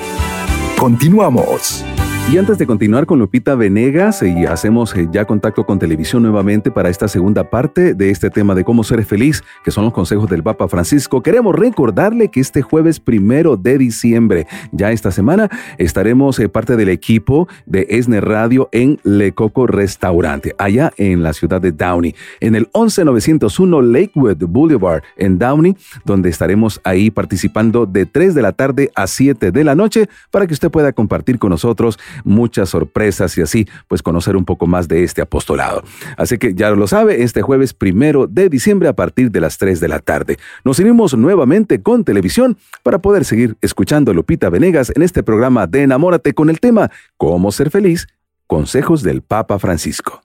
[0.78, 1.84] Continuamos.
[2.30, 6.70] Y antes de continuar con Lupita Venegas, y hacemos eh, ya contacto con televisión nuevamente
[6.70, 10.28] para esta segunda parte de este tema de cómo ser feliz, que son los consejos
[10.28, 16.38] del Papa Francisco, queremos recordarle que este jueves primero de diciembre, ya esta semana, estaremos
[16.38, 21.62] eh, parte del equipo de ESNE Radio en Le Coco Restaurante, allá en la ciudad
[21.62, 28.34] de Downey, en el 11901 Lakewood Boulevard en Downey, donde estaremos ahí participando de 3
[28.34, 31.98] de la tarde a 7 de la noche para que usted pueda compartir con nosotros
[32.24, 35.82] muchas sorpresas y así pues conocer un poco más de este apostolado.
[36.16, 39.80] Así que ya lo sabe, este jueves primero de diciembre a partir de las 3
[39.80, 40.38] de la tarde.
[40.64, 45.66] Nos unimos nuevamente con televisión para poder seguir escuchando a Lupita Venegas en este programa
[45.66, 48.06] de Enamórate con el tema Cómo ser feliz,
[48.46, 50.22] consejos del Papa Francisco.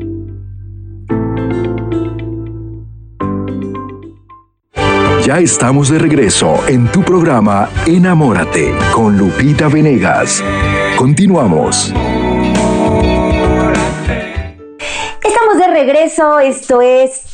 [5.25, 10.45] Ya estamos de regreso en tu programa Enamórate con Lupita Venegas.
[10.97, 11.93] Continuamos.
[15.25, 17.32] Estamos de regreso, esto es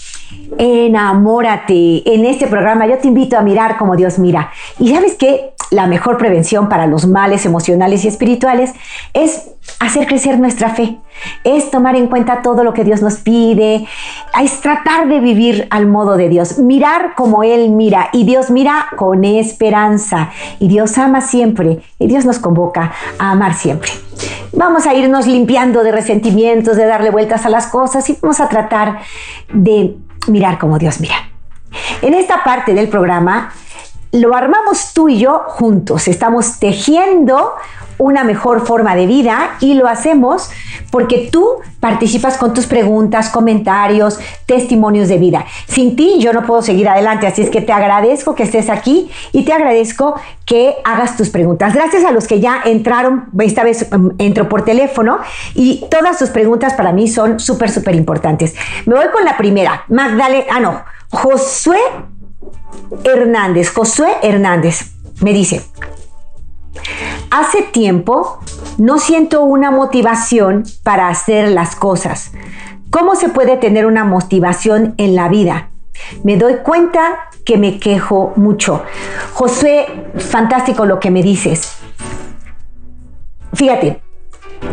[0.59, 2.03] Enamórate.
[2.13, 4.51] En este programa yo te invito a mirar como Dios mira.
[4.79, 8.73] Y sabes que la mejor prevención para los males emocionales y espirituales
[9.13, 10.99] es hacer crecer nuestra fe,
[11.45, 13.87] es tomar en cuenta todo lo que Dios nos pide,
[14.41, 18.09] es tratar de vivir al modo de Dios, mirar como Él mira.
[18.13, 20.31] Y Dios mira con esperanza.
[20.59, 21.81] Y Dios ama siempre.
[21.99, 23.91] Y Dios nos convoca a amar siempre.
[24.53, 28.49] Vamos a irnos limpiando de resentimientos, de darle vueltas a las cosas y vamos a
[28.49, 29.01] tratar
[29.53, 31.17] de mirar como Dios mira.
[32.03, 33.53] En esta parte del programa
[34.13, 36.09] lo armamos tú y yo juntos.
[36.09, 37.55] Estamos tejiendo
[37.99, 40.51] una mejor forma de vida y lo hacemos
[40.91, 45.45] porque tú participas con tus preguntas, comentarios, testimonios de vida.
[45.67, 49.11] Sin ti yo no puedo seguir adelante, así es que te agradezco que estés aquí
[49.33, 50.15] y te agradezco
[50.47, 51.75] que hagas tus preguntas.
[51.75, 55.19] Gracias a los que ya entraron, esta vez um, entro por teléfono
[55.55, 58.55] y todas tus preguntas para mí son súper, súper importantes.
[58.87, 59.85] Me voy con la primera.
[59.89, 61.79] Magdalena, ah no, Josué
[63.05, 65.63] Hernández, Josué Hernández, me dice,
[67.31, 68.41] hace tiempo
[68.79, 72.33] no siento una motivación para hacer las cosas.
[72.91, 75.71] ¿Cómo se puede tener una motivación en la vida?
[76.23, 78.83] Me doy cuenta que me quejo mucho.
[79.33, 79.87] José,
[80.17, 81.77] fantástico lo que me dices.
[83.53, 84.01] Fíjate,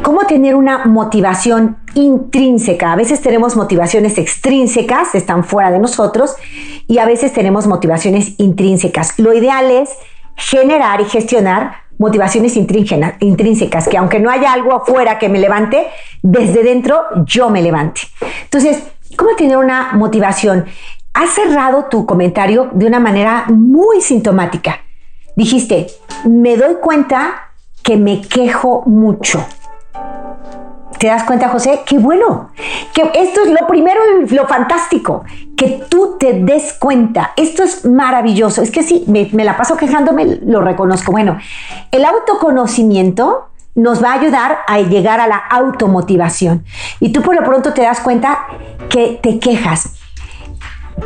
[0.02, 2.91] ¿cómo tener una motivación intrínseca?
[2.91, 6.36] A veces tenemos motivaciones extrínsecas, están fuera de nosotros,
[6.88, 9.18] y a veces tenemos motivaciones intrínsecas.
[9.18, 9.89] Lo ideal es
[10.36, 15.88] generar y gestionar motivaciones intrínsecas, que aunque no haya algo afuera que me levante,
[16.22, 18.02] desde dentro yo me levante.
[18.44, 18.84] Entonces,
[19.16, 20.66] ¿cómo tener una motivación?
[21.14, 24.82] Has cerrado tu comentario de una manera muy sintomática.
[25.36, 25.88] Dijiste,
[26.26, 27.52] me doy cuenta
[27.84, 29.46] que me quejo mucho.
[31.00, 31.82] ¿Te das cuenta, José?
[31.86, 32.52] Qué bueno.
[32.94, 35.24] Que esto es lo primero lo fantástico.
[35.58, 37.32] Que tú te des cuenta.
[37.36, 38.62] Esto es maravilloso.
[38.62, 41.12] Es que sí, me, me la paso quejándome, lo reconozco.
[41.12, 41.38] Bueno,
[41.92, 46.64] el autoconocimiento nos va a ayudar a llegar a la automotivación.
[47.00, 48.48] Y tú por lo pronto te das cuenta
[48.90, 49.96] que te quejas.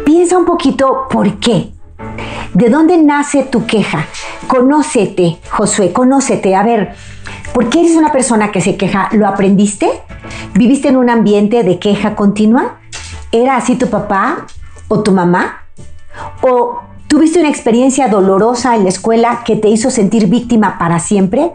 [0.06, 1.72] Piensa un poquito por qué.
[2.54, 4.06] ¿De dónde nace tu queja?
[4.48, 6.56] Conócete, Josué, conócete.
[6.56, 6.94] A ver,
[7.54, 9.10] ¿por qué eres una persona que se queja?
[9.12, 9.90] ¿Lo aprendiste?
[10.56, 12.80] ¿Viviste en un ambiente de queja continua?
[13.32, 14.48] ¿Era así tu papá
[14.88, 15.64] o tu mamá?
[16.42, 21.52] ¿O tuviste una experiencia dolorosa en la escuela que te hizo sentir víctima para siempre?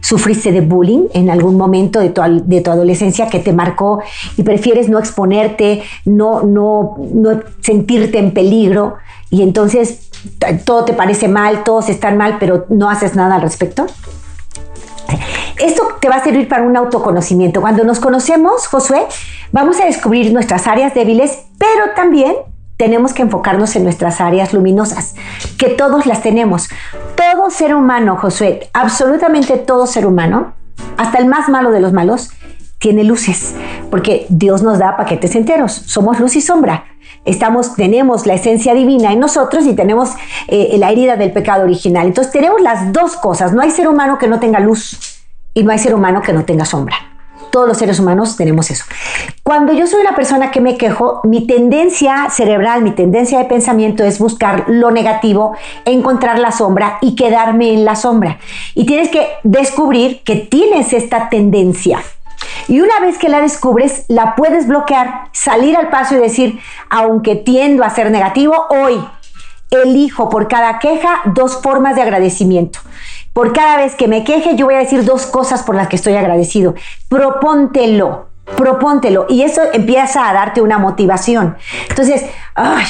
[0.00, 4.00] ¿Sufriste de bullying en algún momento de tu, de tu adolescencia que te marcó
[4.36, 8.96] y prefieres no exponerte, no, no, no sentirte en peligro?
[9.30, 10.10] Y entonces
[10.64, 13.86] todo te parece mal, todos están mal, pero no haces nada al respecto?
[15.58, 17.60] Esto te va a servir para un autoconocimiento.
[17.60, 19.06] Cuando nos conocemos, Josué,
[19.52, 22.34] vamos a descubrir nuestras áreas débiles, pero también
[22.76, 25.14] tenemos que enfocarnos en nuestras áreas luminosas,
[25.58, 26.68] que todos las tenemos.
[27.14, 30.54] Todo ser humano, Josué, absolutamente todo ser humano,
[30.96, 32.30] hasta el más malo de los malos,
[32.78, 33.54] tiene luces,
[33.90, 35.72] porque Dios nos da paquetes enteros.
[35.72, 36.86] Somos luz y sombra
[37.24, 40.10] estamos, tenemos la esencia divina en nosotros y tenemos
[40.48, 42.06] eh, la herida del pecado original.
[42.06, 43.52] Entonces tenemos las dos cosas.
[43.52, 45.20] No hay ser humano que no tenga luz
[45.54, 46.96] y no hay ser humano que no tenga sombra.
[47.50, 48.84] Todos los seres humanos tenemos eso.
[49.42, 54.04] Cuando yo soy una persona que me quejo, mi tendencia cerebral, mi tendencia de pensamiento
[54.04, 58.38] es buscar lo negativo, encontrar la sombra y quedarme en la sombra.
[58.76, 62.00] Y tienes que descubrir que tienes esta tendencia
[62.68, 67.36] y una vez que la descubres, la puedes bloquear, salir al paso y decir, aunque
[67.36, 69.00] tiendo a ser negativo, hoy
[69.70, 72.80] elijo por cada queja dos formas de agradecimiento.
[73.32, 75.96] Por cada vez que me queje, yo voy a decir dos cosas por las que
[75.96, 76.74] estoy agradecido.
[77.08, 79.26] Propóntelo, propóntelo.
[79.28, 81.56] Y eso empieza a darte una motivación.
[81.88, 82.24] Entonces,
[82.54, 82.84] ay,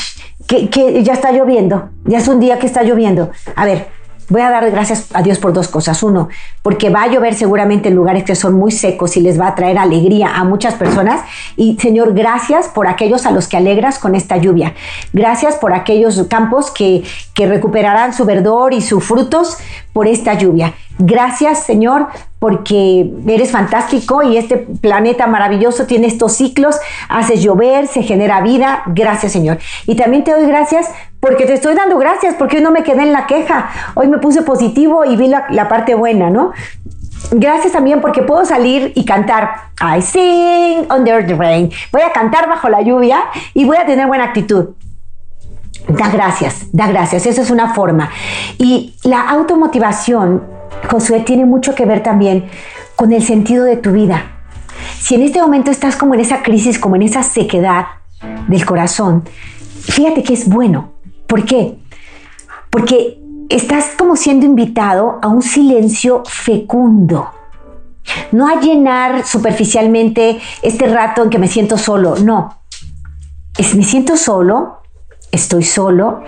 [0.46, 3.30] que, ya está lloviendo, ya es un día que está lloviendo.
[3.54, 3.88] A ver,
[4.30, 6.02] voy a dar gracias a Dios por dos cosas.
[6.02, 6.28] Uno,
[6.62, 9.54] porque va a llover seguramente en lugares que son muy secos y les va a
[9.54, 11.20] traer alegría a muchas personas.
[11.56, 14.74] Y Señor, gracias por aquellos a los que alegras con esta lluvia.
[15.12, 17.02] Gracias por aquellos campos que,
[17.34, 19.58] que recuperarán su verdor y sus frutos
[19.92, 20.74] por esta lluvia.
[20.98, 28.02] Gracias, Señor, porque eres fantástico y este planeta maravilloso tiene estos ciclos, haces llover, se
[28.02, 28.82] genera vida.
[28.86, 29.58] Gracias, Señor.
[29.86, 33.02] Y también te doy gracias porque te estoy dando gracias, porque hoy no me quedé
[33.02, 33.70] en la queja.
[33.94, 36.52] Hoy me puse positivo y vi la, la parte buena, ¿no?
[37.32, 39.50] Gracias también porque puedo salir y cantar
[39.80, 41.70] I sing under the rain.
[41.92, 43.24] Voy a cantar bajo la lluvia
[43.54, 44.70] y voy a tener buena actitud.
[45.96, 47.26] Da gracias, da gracias.
[47.26, 48.10] Eso es una forma.
[48.58, 50.44] Y la automotivación,
[50.90, 52.48] Josué, tiene mucho que ver también
[52.96, 54.24] con el sentido de tu vida.
[54.98, 57.86] Si en este momento estás como en esa crisis, como en esa sequedad
[58.48, 59.24] del corazón,
[59.80, 60.92] fíjate que es bueno.
[61.26, 61.78] ¿Por qué?
[62.70, 67.30] Porque estás como siendo invitado a un silencio fecundo.
[68.32, 72.56] No a llenar superficialmente este rato en que me siento solo, no.
[73.56, 74.79] Es me siento solo,
[75.32, 76.22] estoy solo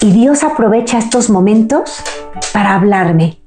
[0.00, 2.02] y Dios aprovecha estos momentos
[2.52, 3.38] para hablarme.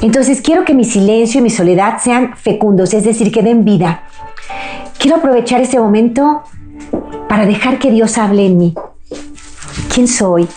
[0.00, 4.02] Entonces quiero que mi silencio y mi soledad sean fecundos, es decir, que den vida.
[4.98, 6.42] Quiero aprovechar este momento
[7.28, 8.74] para dejar que Dios hable en mí.
[9.92, 10.48] ¿Quién soy?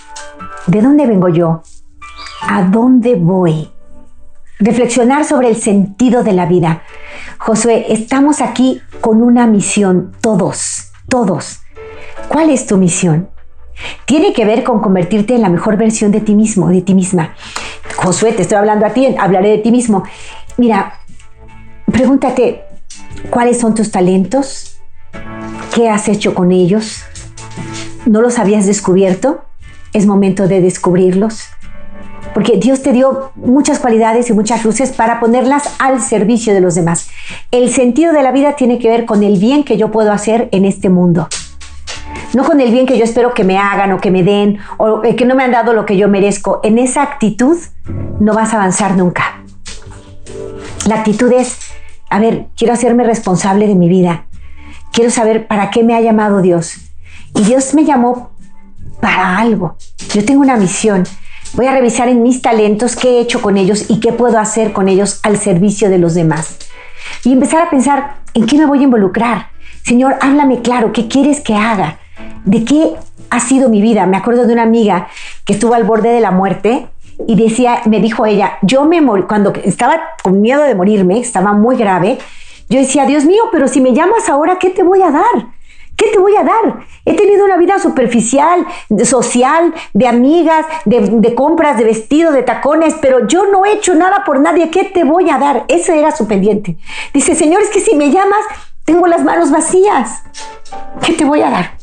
[0.67, 1.63] ¿De dónde vengo yo?
[2.41, 3.69] ¿A dónde voy?
[4.59, 6.83] Reflexionar sobre el sentido de la vida.
[7.37, 11.58] Josué, estamos aquí con una misión, todos, todos.
[12.39, 13.29] ¿Cuál es tu misión?
[14.05, 17.35] Tiene que ver con convertirte en la mejor versión de ti mismo, de ti misma.
[17.97, 20.03] Josué, te estoy hablando a ti, hablaré de ti mismo.
[20.55, 21.01] Mira,
[21.91, 22.61] pregúntate,
[23.29, 24.79] ¿cuáles son tus talentos?
[25.75, 27.03] ¿Qué has hecho con ellos?
[28.05, 29.41] ¿No los habías descubierto?
[29.91, 31.41] Es momento de descubrirlos.
[32.33, 36.75] Porque Dios te dio muchas cualidades y muchas luces para ponerlas al servicio de los
[36.75, 37.09] demás.
[37.51, 40.47] El sentido de la vida tiene que ver con el bien que yo puedo hacer
[40.53, 41.27] en este mundo.
[42.33, 45.01] No con el bien que yo espero que me hagan o que me den, o
[45.01, 46.59] que no me han dado lo que yo merezco.
[46.63, 47.57] En esa actitud
[48.19, 49.43] no vas a avanzar nunca.
[50.85, 51.71] La actitud es,
[52.09, 54.25] a ver, quiero hacerme responsable de mi vida.
[54.91, 56.77] Quiero saber para qué me ha llamado Dios.
[57.35, 58.31] Y Dios me llamó
[58.99, 59.75] para algo.
[60.13, 61.03] Yo tengo una misión.
[61.53, 64.71] Voy a revisar en mis talentos qué he hecho con ellos y qué puedo hacer
[64.71, 66.57] con ellos al servicio de los demás.
[67.23, 69.47] Y empezar a pensar en qué me voy a involucrar.
[69.83, 71.97] Señor, háblame claro, ¿qué quieres que haga?
[72.49, 72.95] ¿De qué
[73.29, 74.07] ha sido mi vida?
[74.07, 75.07] Me acuerdo de una amiga
[75.45, 76.87] que estuvo al borde de la muerte
[77.27, 81.53] y decía, me dijo ella, yo me morí, cuando estaba con miedo de morirme, estaba
[81.53, 82.17] muy grave,
[82.67, 85.53] yo decía, Dios mío, pero si me llamas ahora, ¿qué te voy a dar?
[85.95, 86.87] ¿Qué te voy a dar?
[87.05, 88.65] He tenido una vida superficial,
[89.03, 94.23] social, de amigas, de, compras, de vestidos, de tacones, pero yo no he hecho nada
[94.25, 94.71] por nadie.
[94.71, 95.65] ¿Qué te voy a dar?
[95.67, 96.77] Ese era su pendiente.
[97.13, 98.41] Dice, Señor, es que si me llamas,
[98.85, 100.23] tengo las manos vacías.
[101.05, 101.78] ¿Qué te voy a dar?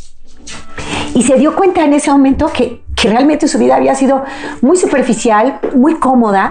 [1.14, 4.24] Y se dio cuenta en ese momento que, que realmente su vida había sido
[4.60, 6.50] muy superficial, muy cómoda,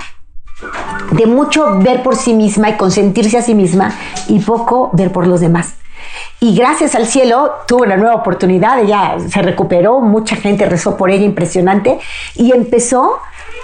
[1.12, 3.93] de mucho ver por sí misma y consentirse a sí misma
[4.28, 5.76] y poco ver por los demás.
[6.39, 11.10] Y gracias al cielo tuvo una nueva oportunidad, ella se recuperó, mucha gente rezó por
[11.10, 12.00] ella, impresionante,
[12.36, 13.20] y empezó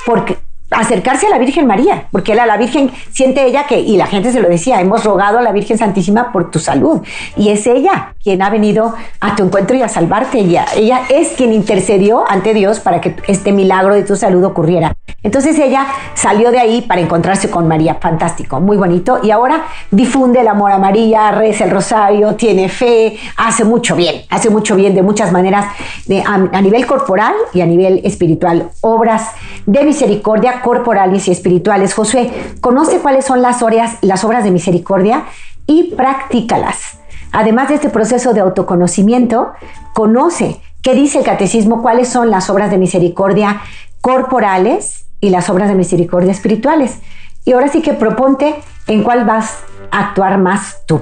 [0.05, 0.38] porque
[0.72, 4.32] acercarse a la Virgen María, porque era la Virgen, siente ella que, y la gente
[4.32, 7.01] se lo decía, hemos rogado a la Virgen Santísima por tu salud,
[7.36, 11.30] y es ella quien ha venido a tu encuentro y a salvarte, ella, ella es
[11.30, 14.93] quien intercedió ante Dios para que este milagro de tu salud ocurriera.
[15.24, 20.41] Entonces ella salió de ahí para encontrarse con María, fantástico, muy bonito, y ahora difunde
[20.41, 24.95] el amor a María, reza el rosario, tiene fe, hace mucho bien, hace mucho bien
[24.95, 25.65] de muchas maneras,
[26.05, 29.32] de, a, a nivel corporal y a nivel espiritual, obras
[29.65, 31.93] de misericordia corporales y espirituales.
[31.93, 32.32] Josué,
[32.62, 33.64] conoce cuáles son las,
[34.01, 35.26] las obras de misericordia
[35.68, 36.99] y practícalas.
[37.32, 39.51] Además de este proceso de autoconocimiento,
[39.93, 43.62] conoce qué dice el catecismo, cuáles son las obras de misericordia
[44.01, 46.99] corporales y las obras de misericordia espirituales.
[47.45, 48.55] Y ahora sí que proponte
[48.88, 49.59] en cuál vas
[49.91, 51.01] a actuar más tú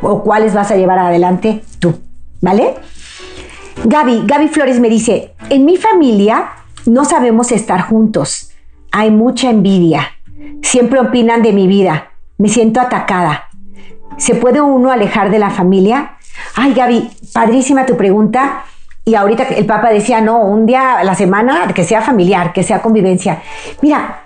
[0.00, 1.98] o cuáles vas a llevar adelante tú,
[2.40, 2.74] ¿vale?
[3.84, 6.50] Gaby, Gaby Flores me dice, en mi familia
[6.86, 8.51] no sabemos estar juntos
[8.92, 10.12] hay mucha envidia.
[10.62, 12.10] Siempre opinan de mi vida.
[12.38, 13.44] Me siento atacada.
[14.18, 16.18] ¿Se puede uno alejar de la familia?
[16.54, 18.64] Ay, Gaby, padrísima tu pregunta.
[19.04, 22.62] Y ahorita el Papa decía, no, un día a la semana que sea familiar, que
[22.62, 23.42] sea convivencia.
[23.80, 24.22] Mira,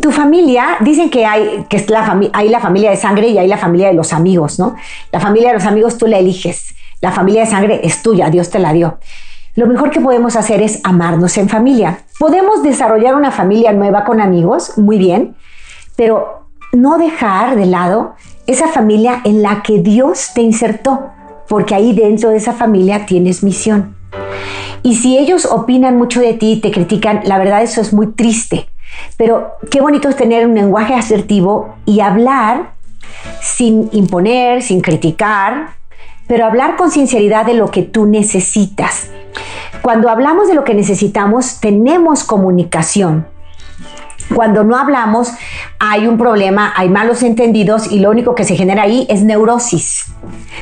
[0.00, 3.46] tu familia, dicen que hay, que es la hay la familia de sangre y hay
[3.46, 4.74] la familia de los amigos, ¿no?
[5.10, 6.74] La familia de los amigos tú la eliges.
[7.00, 8.98] La familia de sangre es tuya, Dios te la dio
[9.54, 11.98] lo mejor que podemos hacer es amarnos en familia.
[12.18, 15.36] Podemos desarrollar una familia nueva con amigos, muy bien,
[15.96, 18.14] pero no dejar de lado
[18.46, 21.10] esa familia en la que Dios te insertó,
[21.48, 23.94] porque ahí dentro de esa familia tienes misión.
[24.82, 28.68] Y si ellos opinan mucho de ti, te critican, la verdad eso es muy triste.
[29.16, 32.72] Pero qué bonito es tener un lenguaje asertivo y hablar
[33.40, 35.74] sin imponer, sin criticar,
[36.26, 39.10] pero hablar con sinceridad de lo que tú necesitas.
[39.80, 43.26] Cuando hablamos de lo que necesitamos, tenemos comunicación.
[44.34, 45.32] Cuando no hablamos,
[45.78, 50.12] hay un problema, hay malos entendidos y lo único que se genera ahí es neurosis.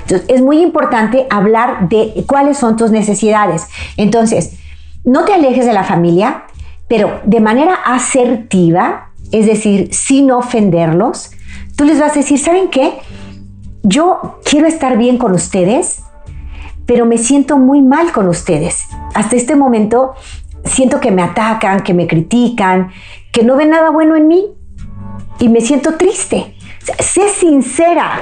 [0.03, 3.67] Entonces, es muy importante hablar de cuáles son tus necesidades.
[3.97, 4.59] Entonces,
[5.05, 6.45] no te alejes de la familia,
[6.89, 11.31] pero de manera asertiva, es decir, sin ofenderlos,
[11.77, 12.95] tú les vas a decir, ¿saben qué?
[13.83, 16.03] Yo quiero estar bien con ustedes,
[16.91, 18.88] pero me siento muy mal con ustedes.
[19.14, 20.14] Hasta este momento
[20.64, 22.91] siento que me atacan, que me critican,
[23.30, 24.45] que no ven nada bueno en mí
[25.38, 26.57] y me siento triste.
[26.99, 28.20] Sé sincera,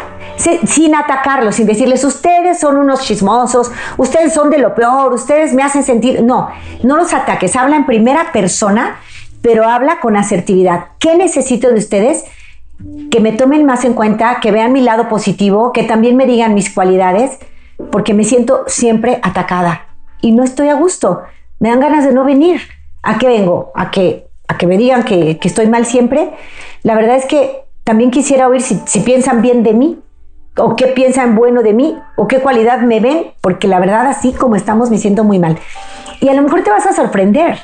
[0.66, 5.62] sin atacarlos, sin decirles, ustedes son unos chismosos, ustedes son de lo peor, ustedes me
[5.62, 6.22] hacen sentir...
[6.22, 6.50] No,
[6.82, 9.00] no los ataques, habla en primera persona,
[9.40, 10.88] pero habla con asertividad.
[10.98, 12.24] ¿Qué necesito de ustedes?
[13.10, 16.52] Que me tomen más en cuenta, que vean mi lado positivo, que también me digan
[16.52, 17.38] mis cualidades
[17.90, 19.86] porque me siento siempre atacada
[20.20, 21.22] y no estoy a gusto.
[21.60, 22.60] Me dan ganas de no venir.
[23.02, 23.72] ¿A qué vengo?
[23.74, 26.30] ¿A que, a que me digan que, estoy mal siempre?
[26.82, 29.98] La verdad es que también quisiera oír si, si piensan bien de mí
[30.56, 34.32] o qué piensan bueno de mí o qué cualidad me ven, porque la verdad así
[34.32, 35.58] como estamos me siento muy mal.
[36.20, 37.58] Y a lo mejor te vas a sorprender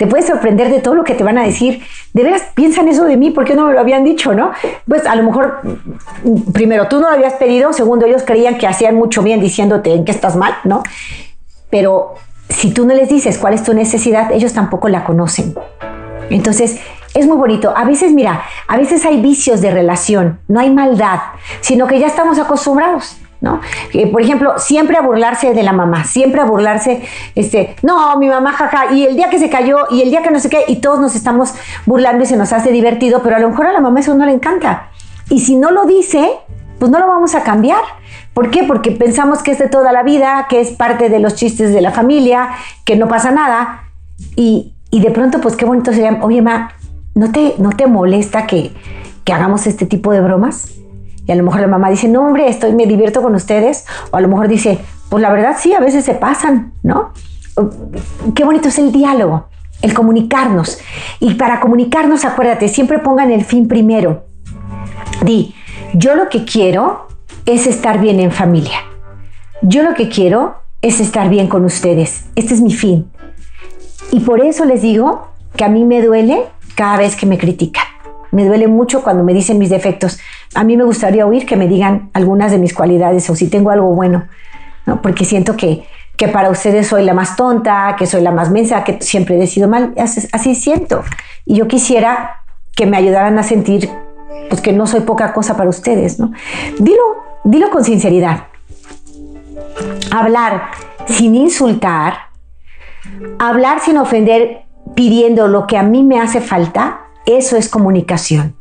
[0.00, 1.82] te puedes sorprender de todo lo que te van a decir.
[2.14, 4.50] De veras piensan eso de mí, ¿por qué no me lo habían dicho, no?
[4.88, 5.60] Pues a lo mejor,
[6.54, 10.06] primero, tú no lo habías pedido, segundo, ellos creían que hacían mucho bien diciéndote en
[10.06, 10.82] que estás mal, ¿no?
[11.68, 12.14] Pero
[12.48, 15.54] si tú no les dices cuál es tu necesidad, ellos tampoco la conocen.
[16.30, 16.80] Entonces,
[17.12, 17.74] es muy bonito.
[17.76, 21.18] A veces, mira, a veces hay vicios de relación, no hay maldad,
[21.60, 23.18] sino que ya estamos acostumbrados.
[23.40, 23.60] ¿No?
[24.12, 27.02] Por ejemplo, siempre a burlarse de la mamá, siempre a burlarse,
[27.34, 30.30] este, no, mi mamá, jaja, y el día que se cayó, y el día que
[30.30, 31.54] no sé qué, y todos nos estamos
[31.86, 34.26] burlando y se nos hace divertido, pero a lo mejor a la mamá eso no
[34.26, 34.90] le encanta.
[35.30, 36.28] Y si no lo dice,
[36.78, 37.82] pues no lo vamos a cambiar.
[38.34, 38.64] ¿Por qué?
[38.64, 41.80] Porque pensamos que es de toda la vida, que es parte de los chistes de
[41.80, 42.50] la familia,
[42.84, 43.84] que no pasa nada.
[44.36, 46.72] Y, de pronto, pues qué bonito sería, oye, ma,
[47.14, 48.72] ¿no te, no te molesta que,
[49.24, 50.79] que hagamos este tipo de bromas?
[51.30, 53.86] Y a lo mejor la mamá dice, no, hombre, estoy, me divierto con ustedes.
[54.10, 57.12] O a lo mejor dice, pues la verdad sí, a veces se pasan, ¿no?
[58.34, 59.46] Qué bonito es el diálogo,
[59.80, 60.80] el comunicarnos.
[61.20, 64.24] Y para comunicarnos, acuérdate, siempre pongan el fin primero.
[65.22, 65.54] Di,
[65.94, 67.06] yo lo que quiero
[67.46, 68.80] es estar bien en familia.
[69.62, 72.24] Yo lo que quiero es estar bien con ustedes.
[72.34, 73.08] Este es mi fin.
[74.10, 77.84] Y por eso les digo que a mí me duele cada vez que me critican.
[78.32, 80.18] Me duele mucho cuando me dicen mis defectos.
[80.54, 83.70] A mí me gustaría oír que me digan algunas de mis cualidades o si tengo
[83.70, 84.26] algo bueno,
[84.86, 85.02] ¿no?
[85.02, 85.84] porque siento que,
[86.16, 89.38] que para ustedes soy la más tonta, que soy la más mensa, que siempre he
[89.38, 89.92] decidido mal.
[89.98, 91.02] Así, así siento.
[91.44, 92.42] Y yo quisiera
[92.74, 93.90] que me ayudaran a sentir
[94.48, 96.32] pues que no soy poca cosa para ustedes, ¿no?
[96.78, 98.44] Dilo con sinceridad.
[100.10, 100.70] Hablar
[101.06, 102.14] sin insultar,
[103.38, 104.62] hablar sin ofender,
[104.94, 108.56] pidiendo lo que a mí me hace falta, eso es comunicación.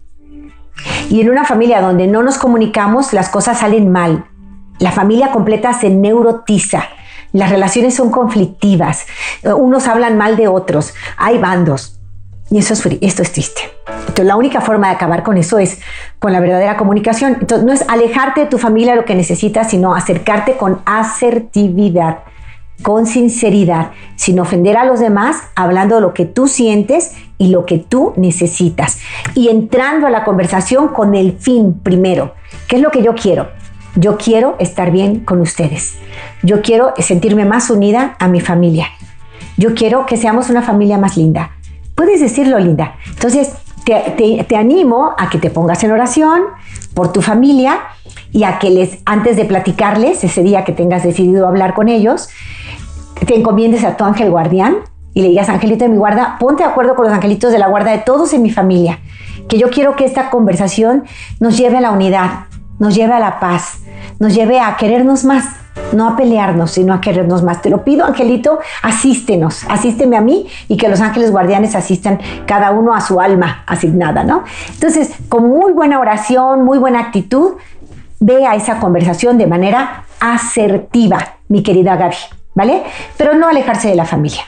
[1.10, 4.26] Y en una familia donde no nos comunicamos, las cosas salen mal.
[4.80, 6.84] La familia completa se neurotiza.
[7.32, 9.06] Las relaciones son conflictivas.
[9.44, 10.94] Unos hablan mal de otros.
[11.18, 12.00] Hay bandos.
[12.52, 13.62] Y eso es, esto es triste.
[13.88, 15.80] Entonces, la única forma de acabar con eso es
[16.18, 17.38] con la verdadera comunicación.
[17.40, 22.20] Entonces, no es alejarte de tu familia lo que necesitas, sino acercarte con asertividad,
[22.82, 27.78] con sinceridad, sin ofender a los demás, hablando lo que tú sientes y lo que
[27.78, 29.00] tú necesitas.
[29.36, 32.34] Y entrando a la conversación con el fin primero.
[32.68, 33.50] ¿Qué es lo que yo quiero?
[33.96, 35.96] Yo quiero estar bien con ustedes.
[36.44, 38.88] Yo quiero sentirme más unida a mi familia.
[39.58, 41.52] Yo quiero que seamos una familia más linda.
[41.96, 42.96] Puedes decirlo, Linda.
[43.10, 43.52] Entonces,
[43.84, 46.44] te, animo a que te pongas en oración
[46.94, 47.80] por tu familia
[48.32, 52.30] y a que les, antes de platicarles, ese día que tengas decidido hablar con ellos,
[53.26, 54.78] te encomiendes a tu ángel guardián
[55.14, 57.68] y le digas, angelito de mi guarda, ponte de acuerdo con los angelitos de la
[57.68, 59.00] guarda de todos en mi familia,
[59.48, 61.04] que yo quiero que esta conversación
[61.40, 62.46] nos lleve a la unidad,
[62.78, 63.80] nos lleve a la paz,
[64.20, 65.46] nos lleve a querernos más,
[65.92, 67.62] no a pelearnos, sino a querernos más.
[67.62, 72.72] Te lo pido, Angelito, asístenos, asísteme a mí y que los ángeles guardianes asistan cada
[72.72, 74.44] uno a su alma asignada, ¿no?
[74.74, 77.54] Entonces, con muy buena oración, muy buena actitud,
[78.20, 82.16] ve a esa conversación de manera asertiva, mi querida Gaby,
[82.56, 82.84] ¿vale?
[83.18, 84.42] Pero no alejarse de la familia.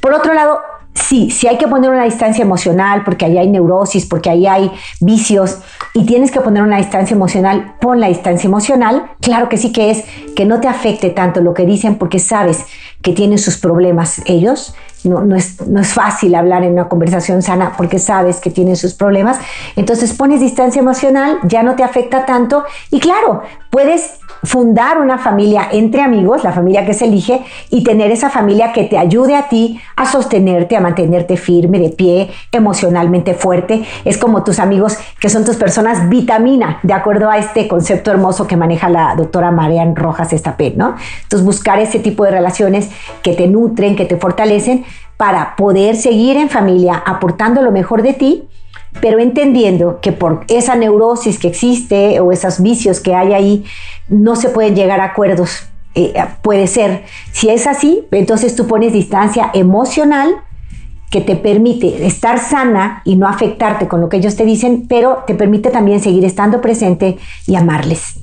[0.00, 0.60] Por otro lado,
[0.96, 4.72] sí, sí hay que poner una distancia emocional porque ahí hay neurosis, porque ahí hay
[5.00, 5.58] vicios
[5.94, 9.10] y tienes que poner una distancia emocional, pon la distancia emocional.
[9.20, 12.64] Claro que sí que es que no te afecte tanto lo que dicen porque sabes
[13.02, 14.74] que tienen sus problemas ellos.
[15.04, 18.76] No, no, es, no es fácil hablar en una conversación sana porque sabes que tienen
[18.76, 19.38] sus problemas.
[19.76, 25.68] Entonces pones distancia emocional, ya no te afecta tanto y claro, puedes fundar una familia
[25.70, 29.50] entre amigos, la familia que se elige, y tener esa familia que te ayude a
[29.50, 33.84] ti a sostenerte, a mantenerte firme, de pie, emocionalmente fuerte.
[34.06, 38.46] Es como tus amigos que son tus personas vitamina, de acuerdo a este concepto hermoso
[38.46, 40.94] que maneja la doctora Marian Rojas Estapé, ¿no?
[41.24, 42.88] Entonces buscar ese tipo de relaciones
[43.22, 44.85] que te nutren, que te fortalecen
[45.16, 48.48] para poder seguir en familia aportando lo mejor de ti
[49.00, 53.64] pero entendiendo que por esa neurosis que existe o esos vicios que hay ahí,
[54.08, 55.68] no se pueden llegar a acuerdos.
[55.94, 60.36] Eh, puede ser, si es así, entonces tú pones distancia emocional
[61.10, 65.24] que te permite estar sana y no afectarte con lo que ellos te dicen, pero
[65.26, 67.16] te permite también seguir estando presente
[67.46, 68.20] y amarles.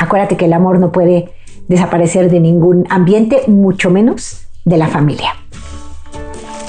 [0.00, 1.30] Acuérdate que el amor no puede
[1.68, 5.34] desaparecer de ningún ambiente, mucho menos de la familia.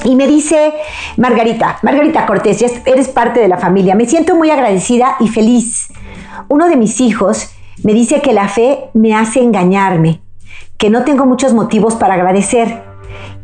[0.04, 0.74] Y me dice
[1.16, 5.88] Margarita, Margarita Cortés, eres parte de la familia, me siento muy agradecida y feliz.
[6.48, 7.50] Uno de mis hijos
[7.84, 10.20] me dice que la fe me hace engañarme,
[10.76, 12.82] que no tengo muchos motivos para agradecer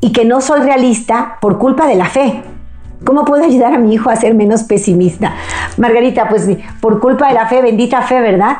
[0.00, 2.42] y que no soy realista por culpa de la fe.
[3.04, 5.36] ¿Cómo puedo ayudar a mi hijo a ser menos pesimista?
[5.76, 6.48] Margarita, pues
[6.80, 8.58] por culpa de la fe, bendita fe, ¿verdad?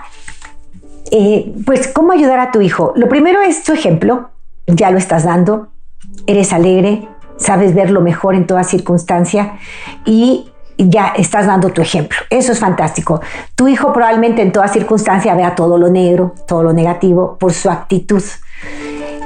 [1.10, 2.92] Eh, pues, ¿cómo ayudar a tu hijo?
[2.94, 4.30] Lo primero es tu ejemplo,
[4.66, 5.68] ya lo estás dando,
[6.26, 9.58] eres alegre, sabes ver lo mejor en toda circunstancia
[10.04, 12.18] y ya estás dando tu ejemplo.
[12.30, 13.20] Eso es fantástico.
[13.54, 17.68] Tu hijo probablemente en toda circunstancia vea todo lo negro, todo lo negativo por su
[17.68, 18.22] actitud.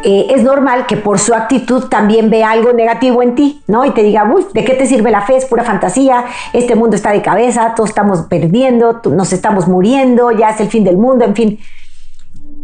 [0.04, 3.84] Eh, es normal que por su actitud también vea algo negativo en ti, ¿no?
[3.84, 5.36] Y te diga, uy, ¿de qué te sirve la fe?
[5.36, 10.50] Es pura fantasía, este mundo está de cabeza, todos estamos perdiendo, nos estamos muriendo, ya
[10.50, 11.58] es el fin del mundo, en fin.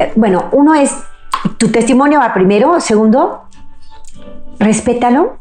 [0.01, 0.93] eh, bueno, uno es,
[1.59, 3.47] tu testimonio va primero, segundo,
[4.59, 5.39] respétalo.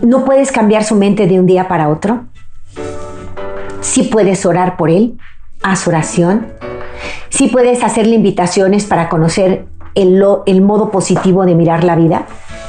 [0.00, 2.24] No puedes cambiar su mente de un día para otro.
[3.80, 5.18] Sí puedes orar por él,
[5.62, 6.46] haz oración.
[7.28, 12.26] Sí puedes hacerle invitaciones para conocer el, el modo positivo de mirar la vida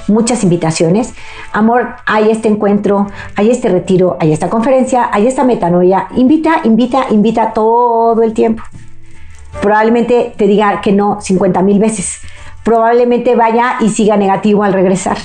[0.08, 1.14] muchas invitaciones.
[1.52, 6.08] Amor, hay este encuentro, hay este retiro, hay esta conferencia, hay esta metanoia.
[6.16, 8.64] Invita, invita, invita todo el tiempo.
[9.62, 12.22] Probablemente te diga que no 50 mil veces.
[12.64, 15.18] Probablemente vaya y siga negativo al regresar.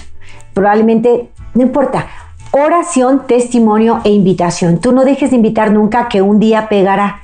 [0.54, 2.06] Probablemente, no importa.
[2.50, 4.78] Oración, testimonio e invitación.
[4.78, 7.20] Tú no dejes de invitar nunca que un día pegará.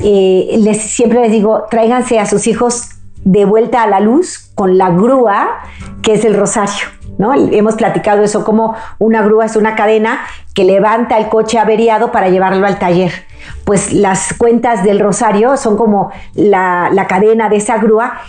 [0.00, 2.90] Eh, les, siempre les digo, tráiganse a sus hijos
[3.24, 5.60] de vuelta a la luz con la grúa,
[6.02, 6.86] que es el rosario.
[7.16, 7.32] ¿No?
[7.32, 10.22] Hemos platicado eso como una grúa es una cadena
[10.52, 13.12] que levanta el coche averiado para llevarlo al taller.
[13.64, 18.20] Pues las cuentas del rosario son como la, la cadena de esa grúa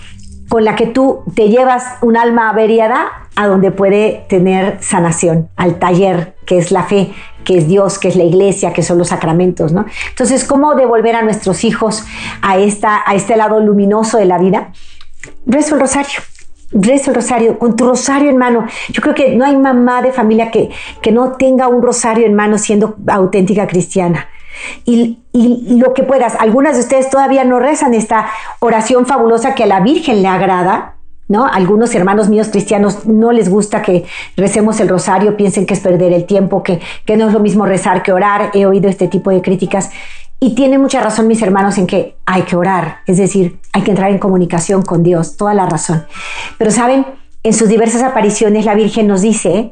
[0.50, 5.80] con la que tú te llevas un alma averiada a donde puede tener sanación, al
[5.80, 9.10] taller, que es la fe, que es Dios, que es la iglesia, que son los
[9.10, 9.86] sacramentos, ¿no?
[10.10, 12.06] Entonces, ¿cómo devolver a nuestros hijos
[12.42, 14.72] a, esta, a este lado luminoso de la vida?
[15.46, 16.20] Rezo el rosario.
[16.72, 18.66] Rezo el rosario, con tu rosario en mano.
[18.90, 20.70] Yo creo que no hay mamá de familia que,
[21.02, 24.28] que no tenga un rosario en mano siendo auténtica cristiana.
[24.86, 28.28] Y, lo que puedas, algunas de ustedes todavía no rezan esta
[28.60, 30.96] oración fabulosa que a la Virgen le agrada,
[31.28, 31.46] ¿no?
[31.46, 34.06] Algunos hermanos míos cristianos no les gusta que
[34.38, 37.66] recemos el rosario, piensen que es perder el tiempo, que, que no es lo mismo
[37.66, 38.52] rezar que orar.
[38.54, 39.90] He oído este tipo de críticas.
[40.40, 43.92] Y tiene mucha razón mis hermanos en que hay que orar, es decir, hay que
[43.92, 46.06] entrar en comunicación con Dios, toda la razón.
[46.58, 47.06] Pero saben,
[47.44, 49.72] en sus diversas apariciones la Virgen nos dice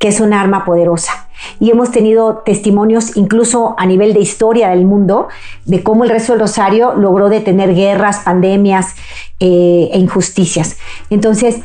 [0.00, 1.28] que es un arma poderosa.
[1.60, 5.28] Y hemos tenido testimonios incluso a nivel de historia del mundo
[5.66, 8.94] de cómo el resto del rosario logró detener guerras, pandemias
[9.40, 10.78] eh, e injusticias.
[11.10, 11.60] Entonces,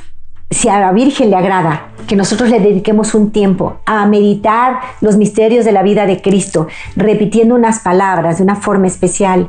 [0.51, 5.15] si a la Virgen le agrada que nosotros le dediquemos un tiempo a meditar los
[5.15, 6.67] misterios de la vida de Cristo,
[6.97, 9.47] repitiendo unas palabras de una forma especial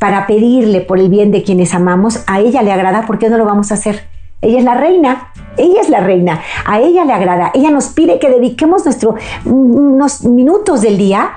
[0.00, 3.38] para pedirle por el bien de quienes amamos, a ella le agrada, ¿por qué no
[3.38, 4.13] lo vamos a hacer?
[4.44, 8.18] Ella es la reina, ella es la reina, a ella le agrada, ella nos pide
[8.18, 9.14] que dediquemos nuestro,
[9.44, 11.32] unos minutos del día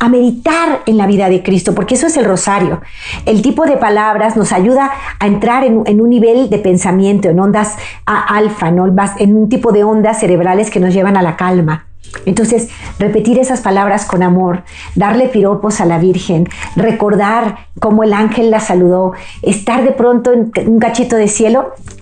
[0.00, 2.80] a meditar en la vida de Cristo, porque eso es el rosario.
[3.26, 7.76] El tipo de palabras nos ayuda a entrar en, un nivel de pensamiento, en ondas
[8.06, 11.86] alfa, en un tipo de ondas cerebrales que nos llevan a la calma.
[12.26, 14.62] Entonces, repetir esas palabras con amor,
[14.94, 20.50] darle piropos a la Virgen, recordar cómo el ángel la saludó, estar de pronto en
[20.66, 21.74] un cachito de cielo,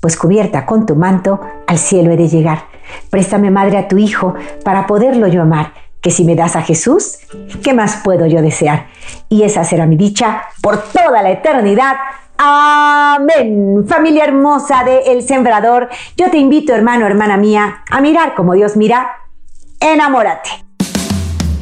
[0.00, 2.64] pues cubierta con tu manto al cielo he de llegar.
[3.10, 4.34] Préstame, Madre, a tu Hijo
[4.64, 7.18] para poderlo yo amar, que si me das a Jesús,
[7.62, 8.86] ¿qué más puedo yo desear?
[9.28, 11.96] Y esa será mi dicha por toda la eternidad.
[12.36, 13.84] Amén.
[13.88, 18.76] Familia hermosa de El Sembrador, yo te invito, hermano, hermana mía, a mirar como Dios
[18.76, 19.16] mira.
[19.80, 20.67] Enamórate.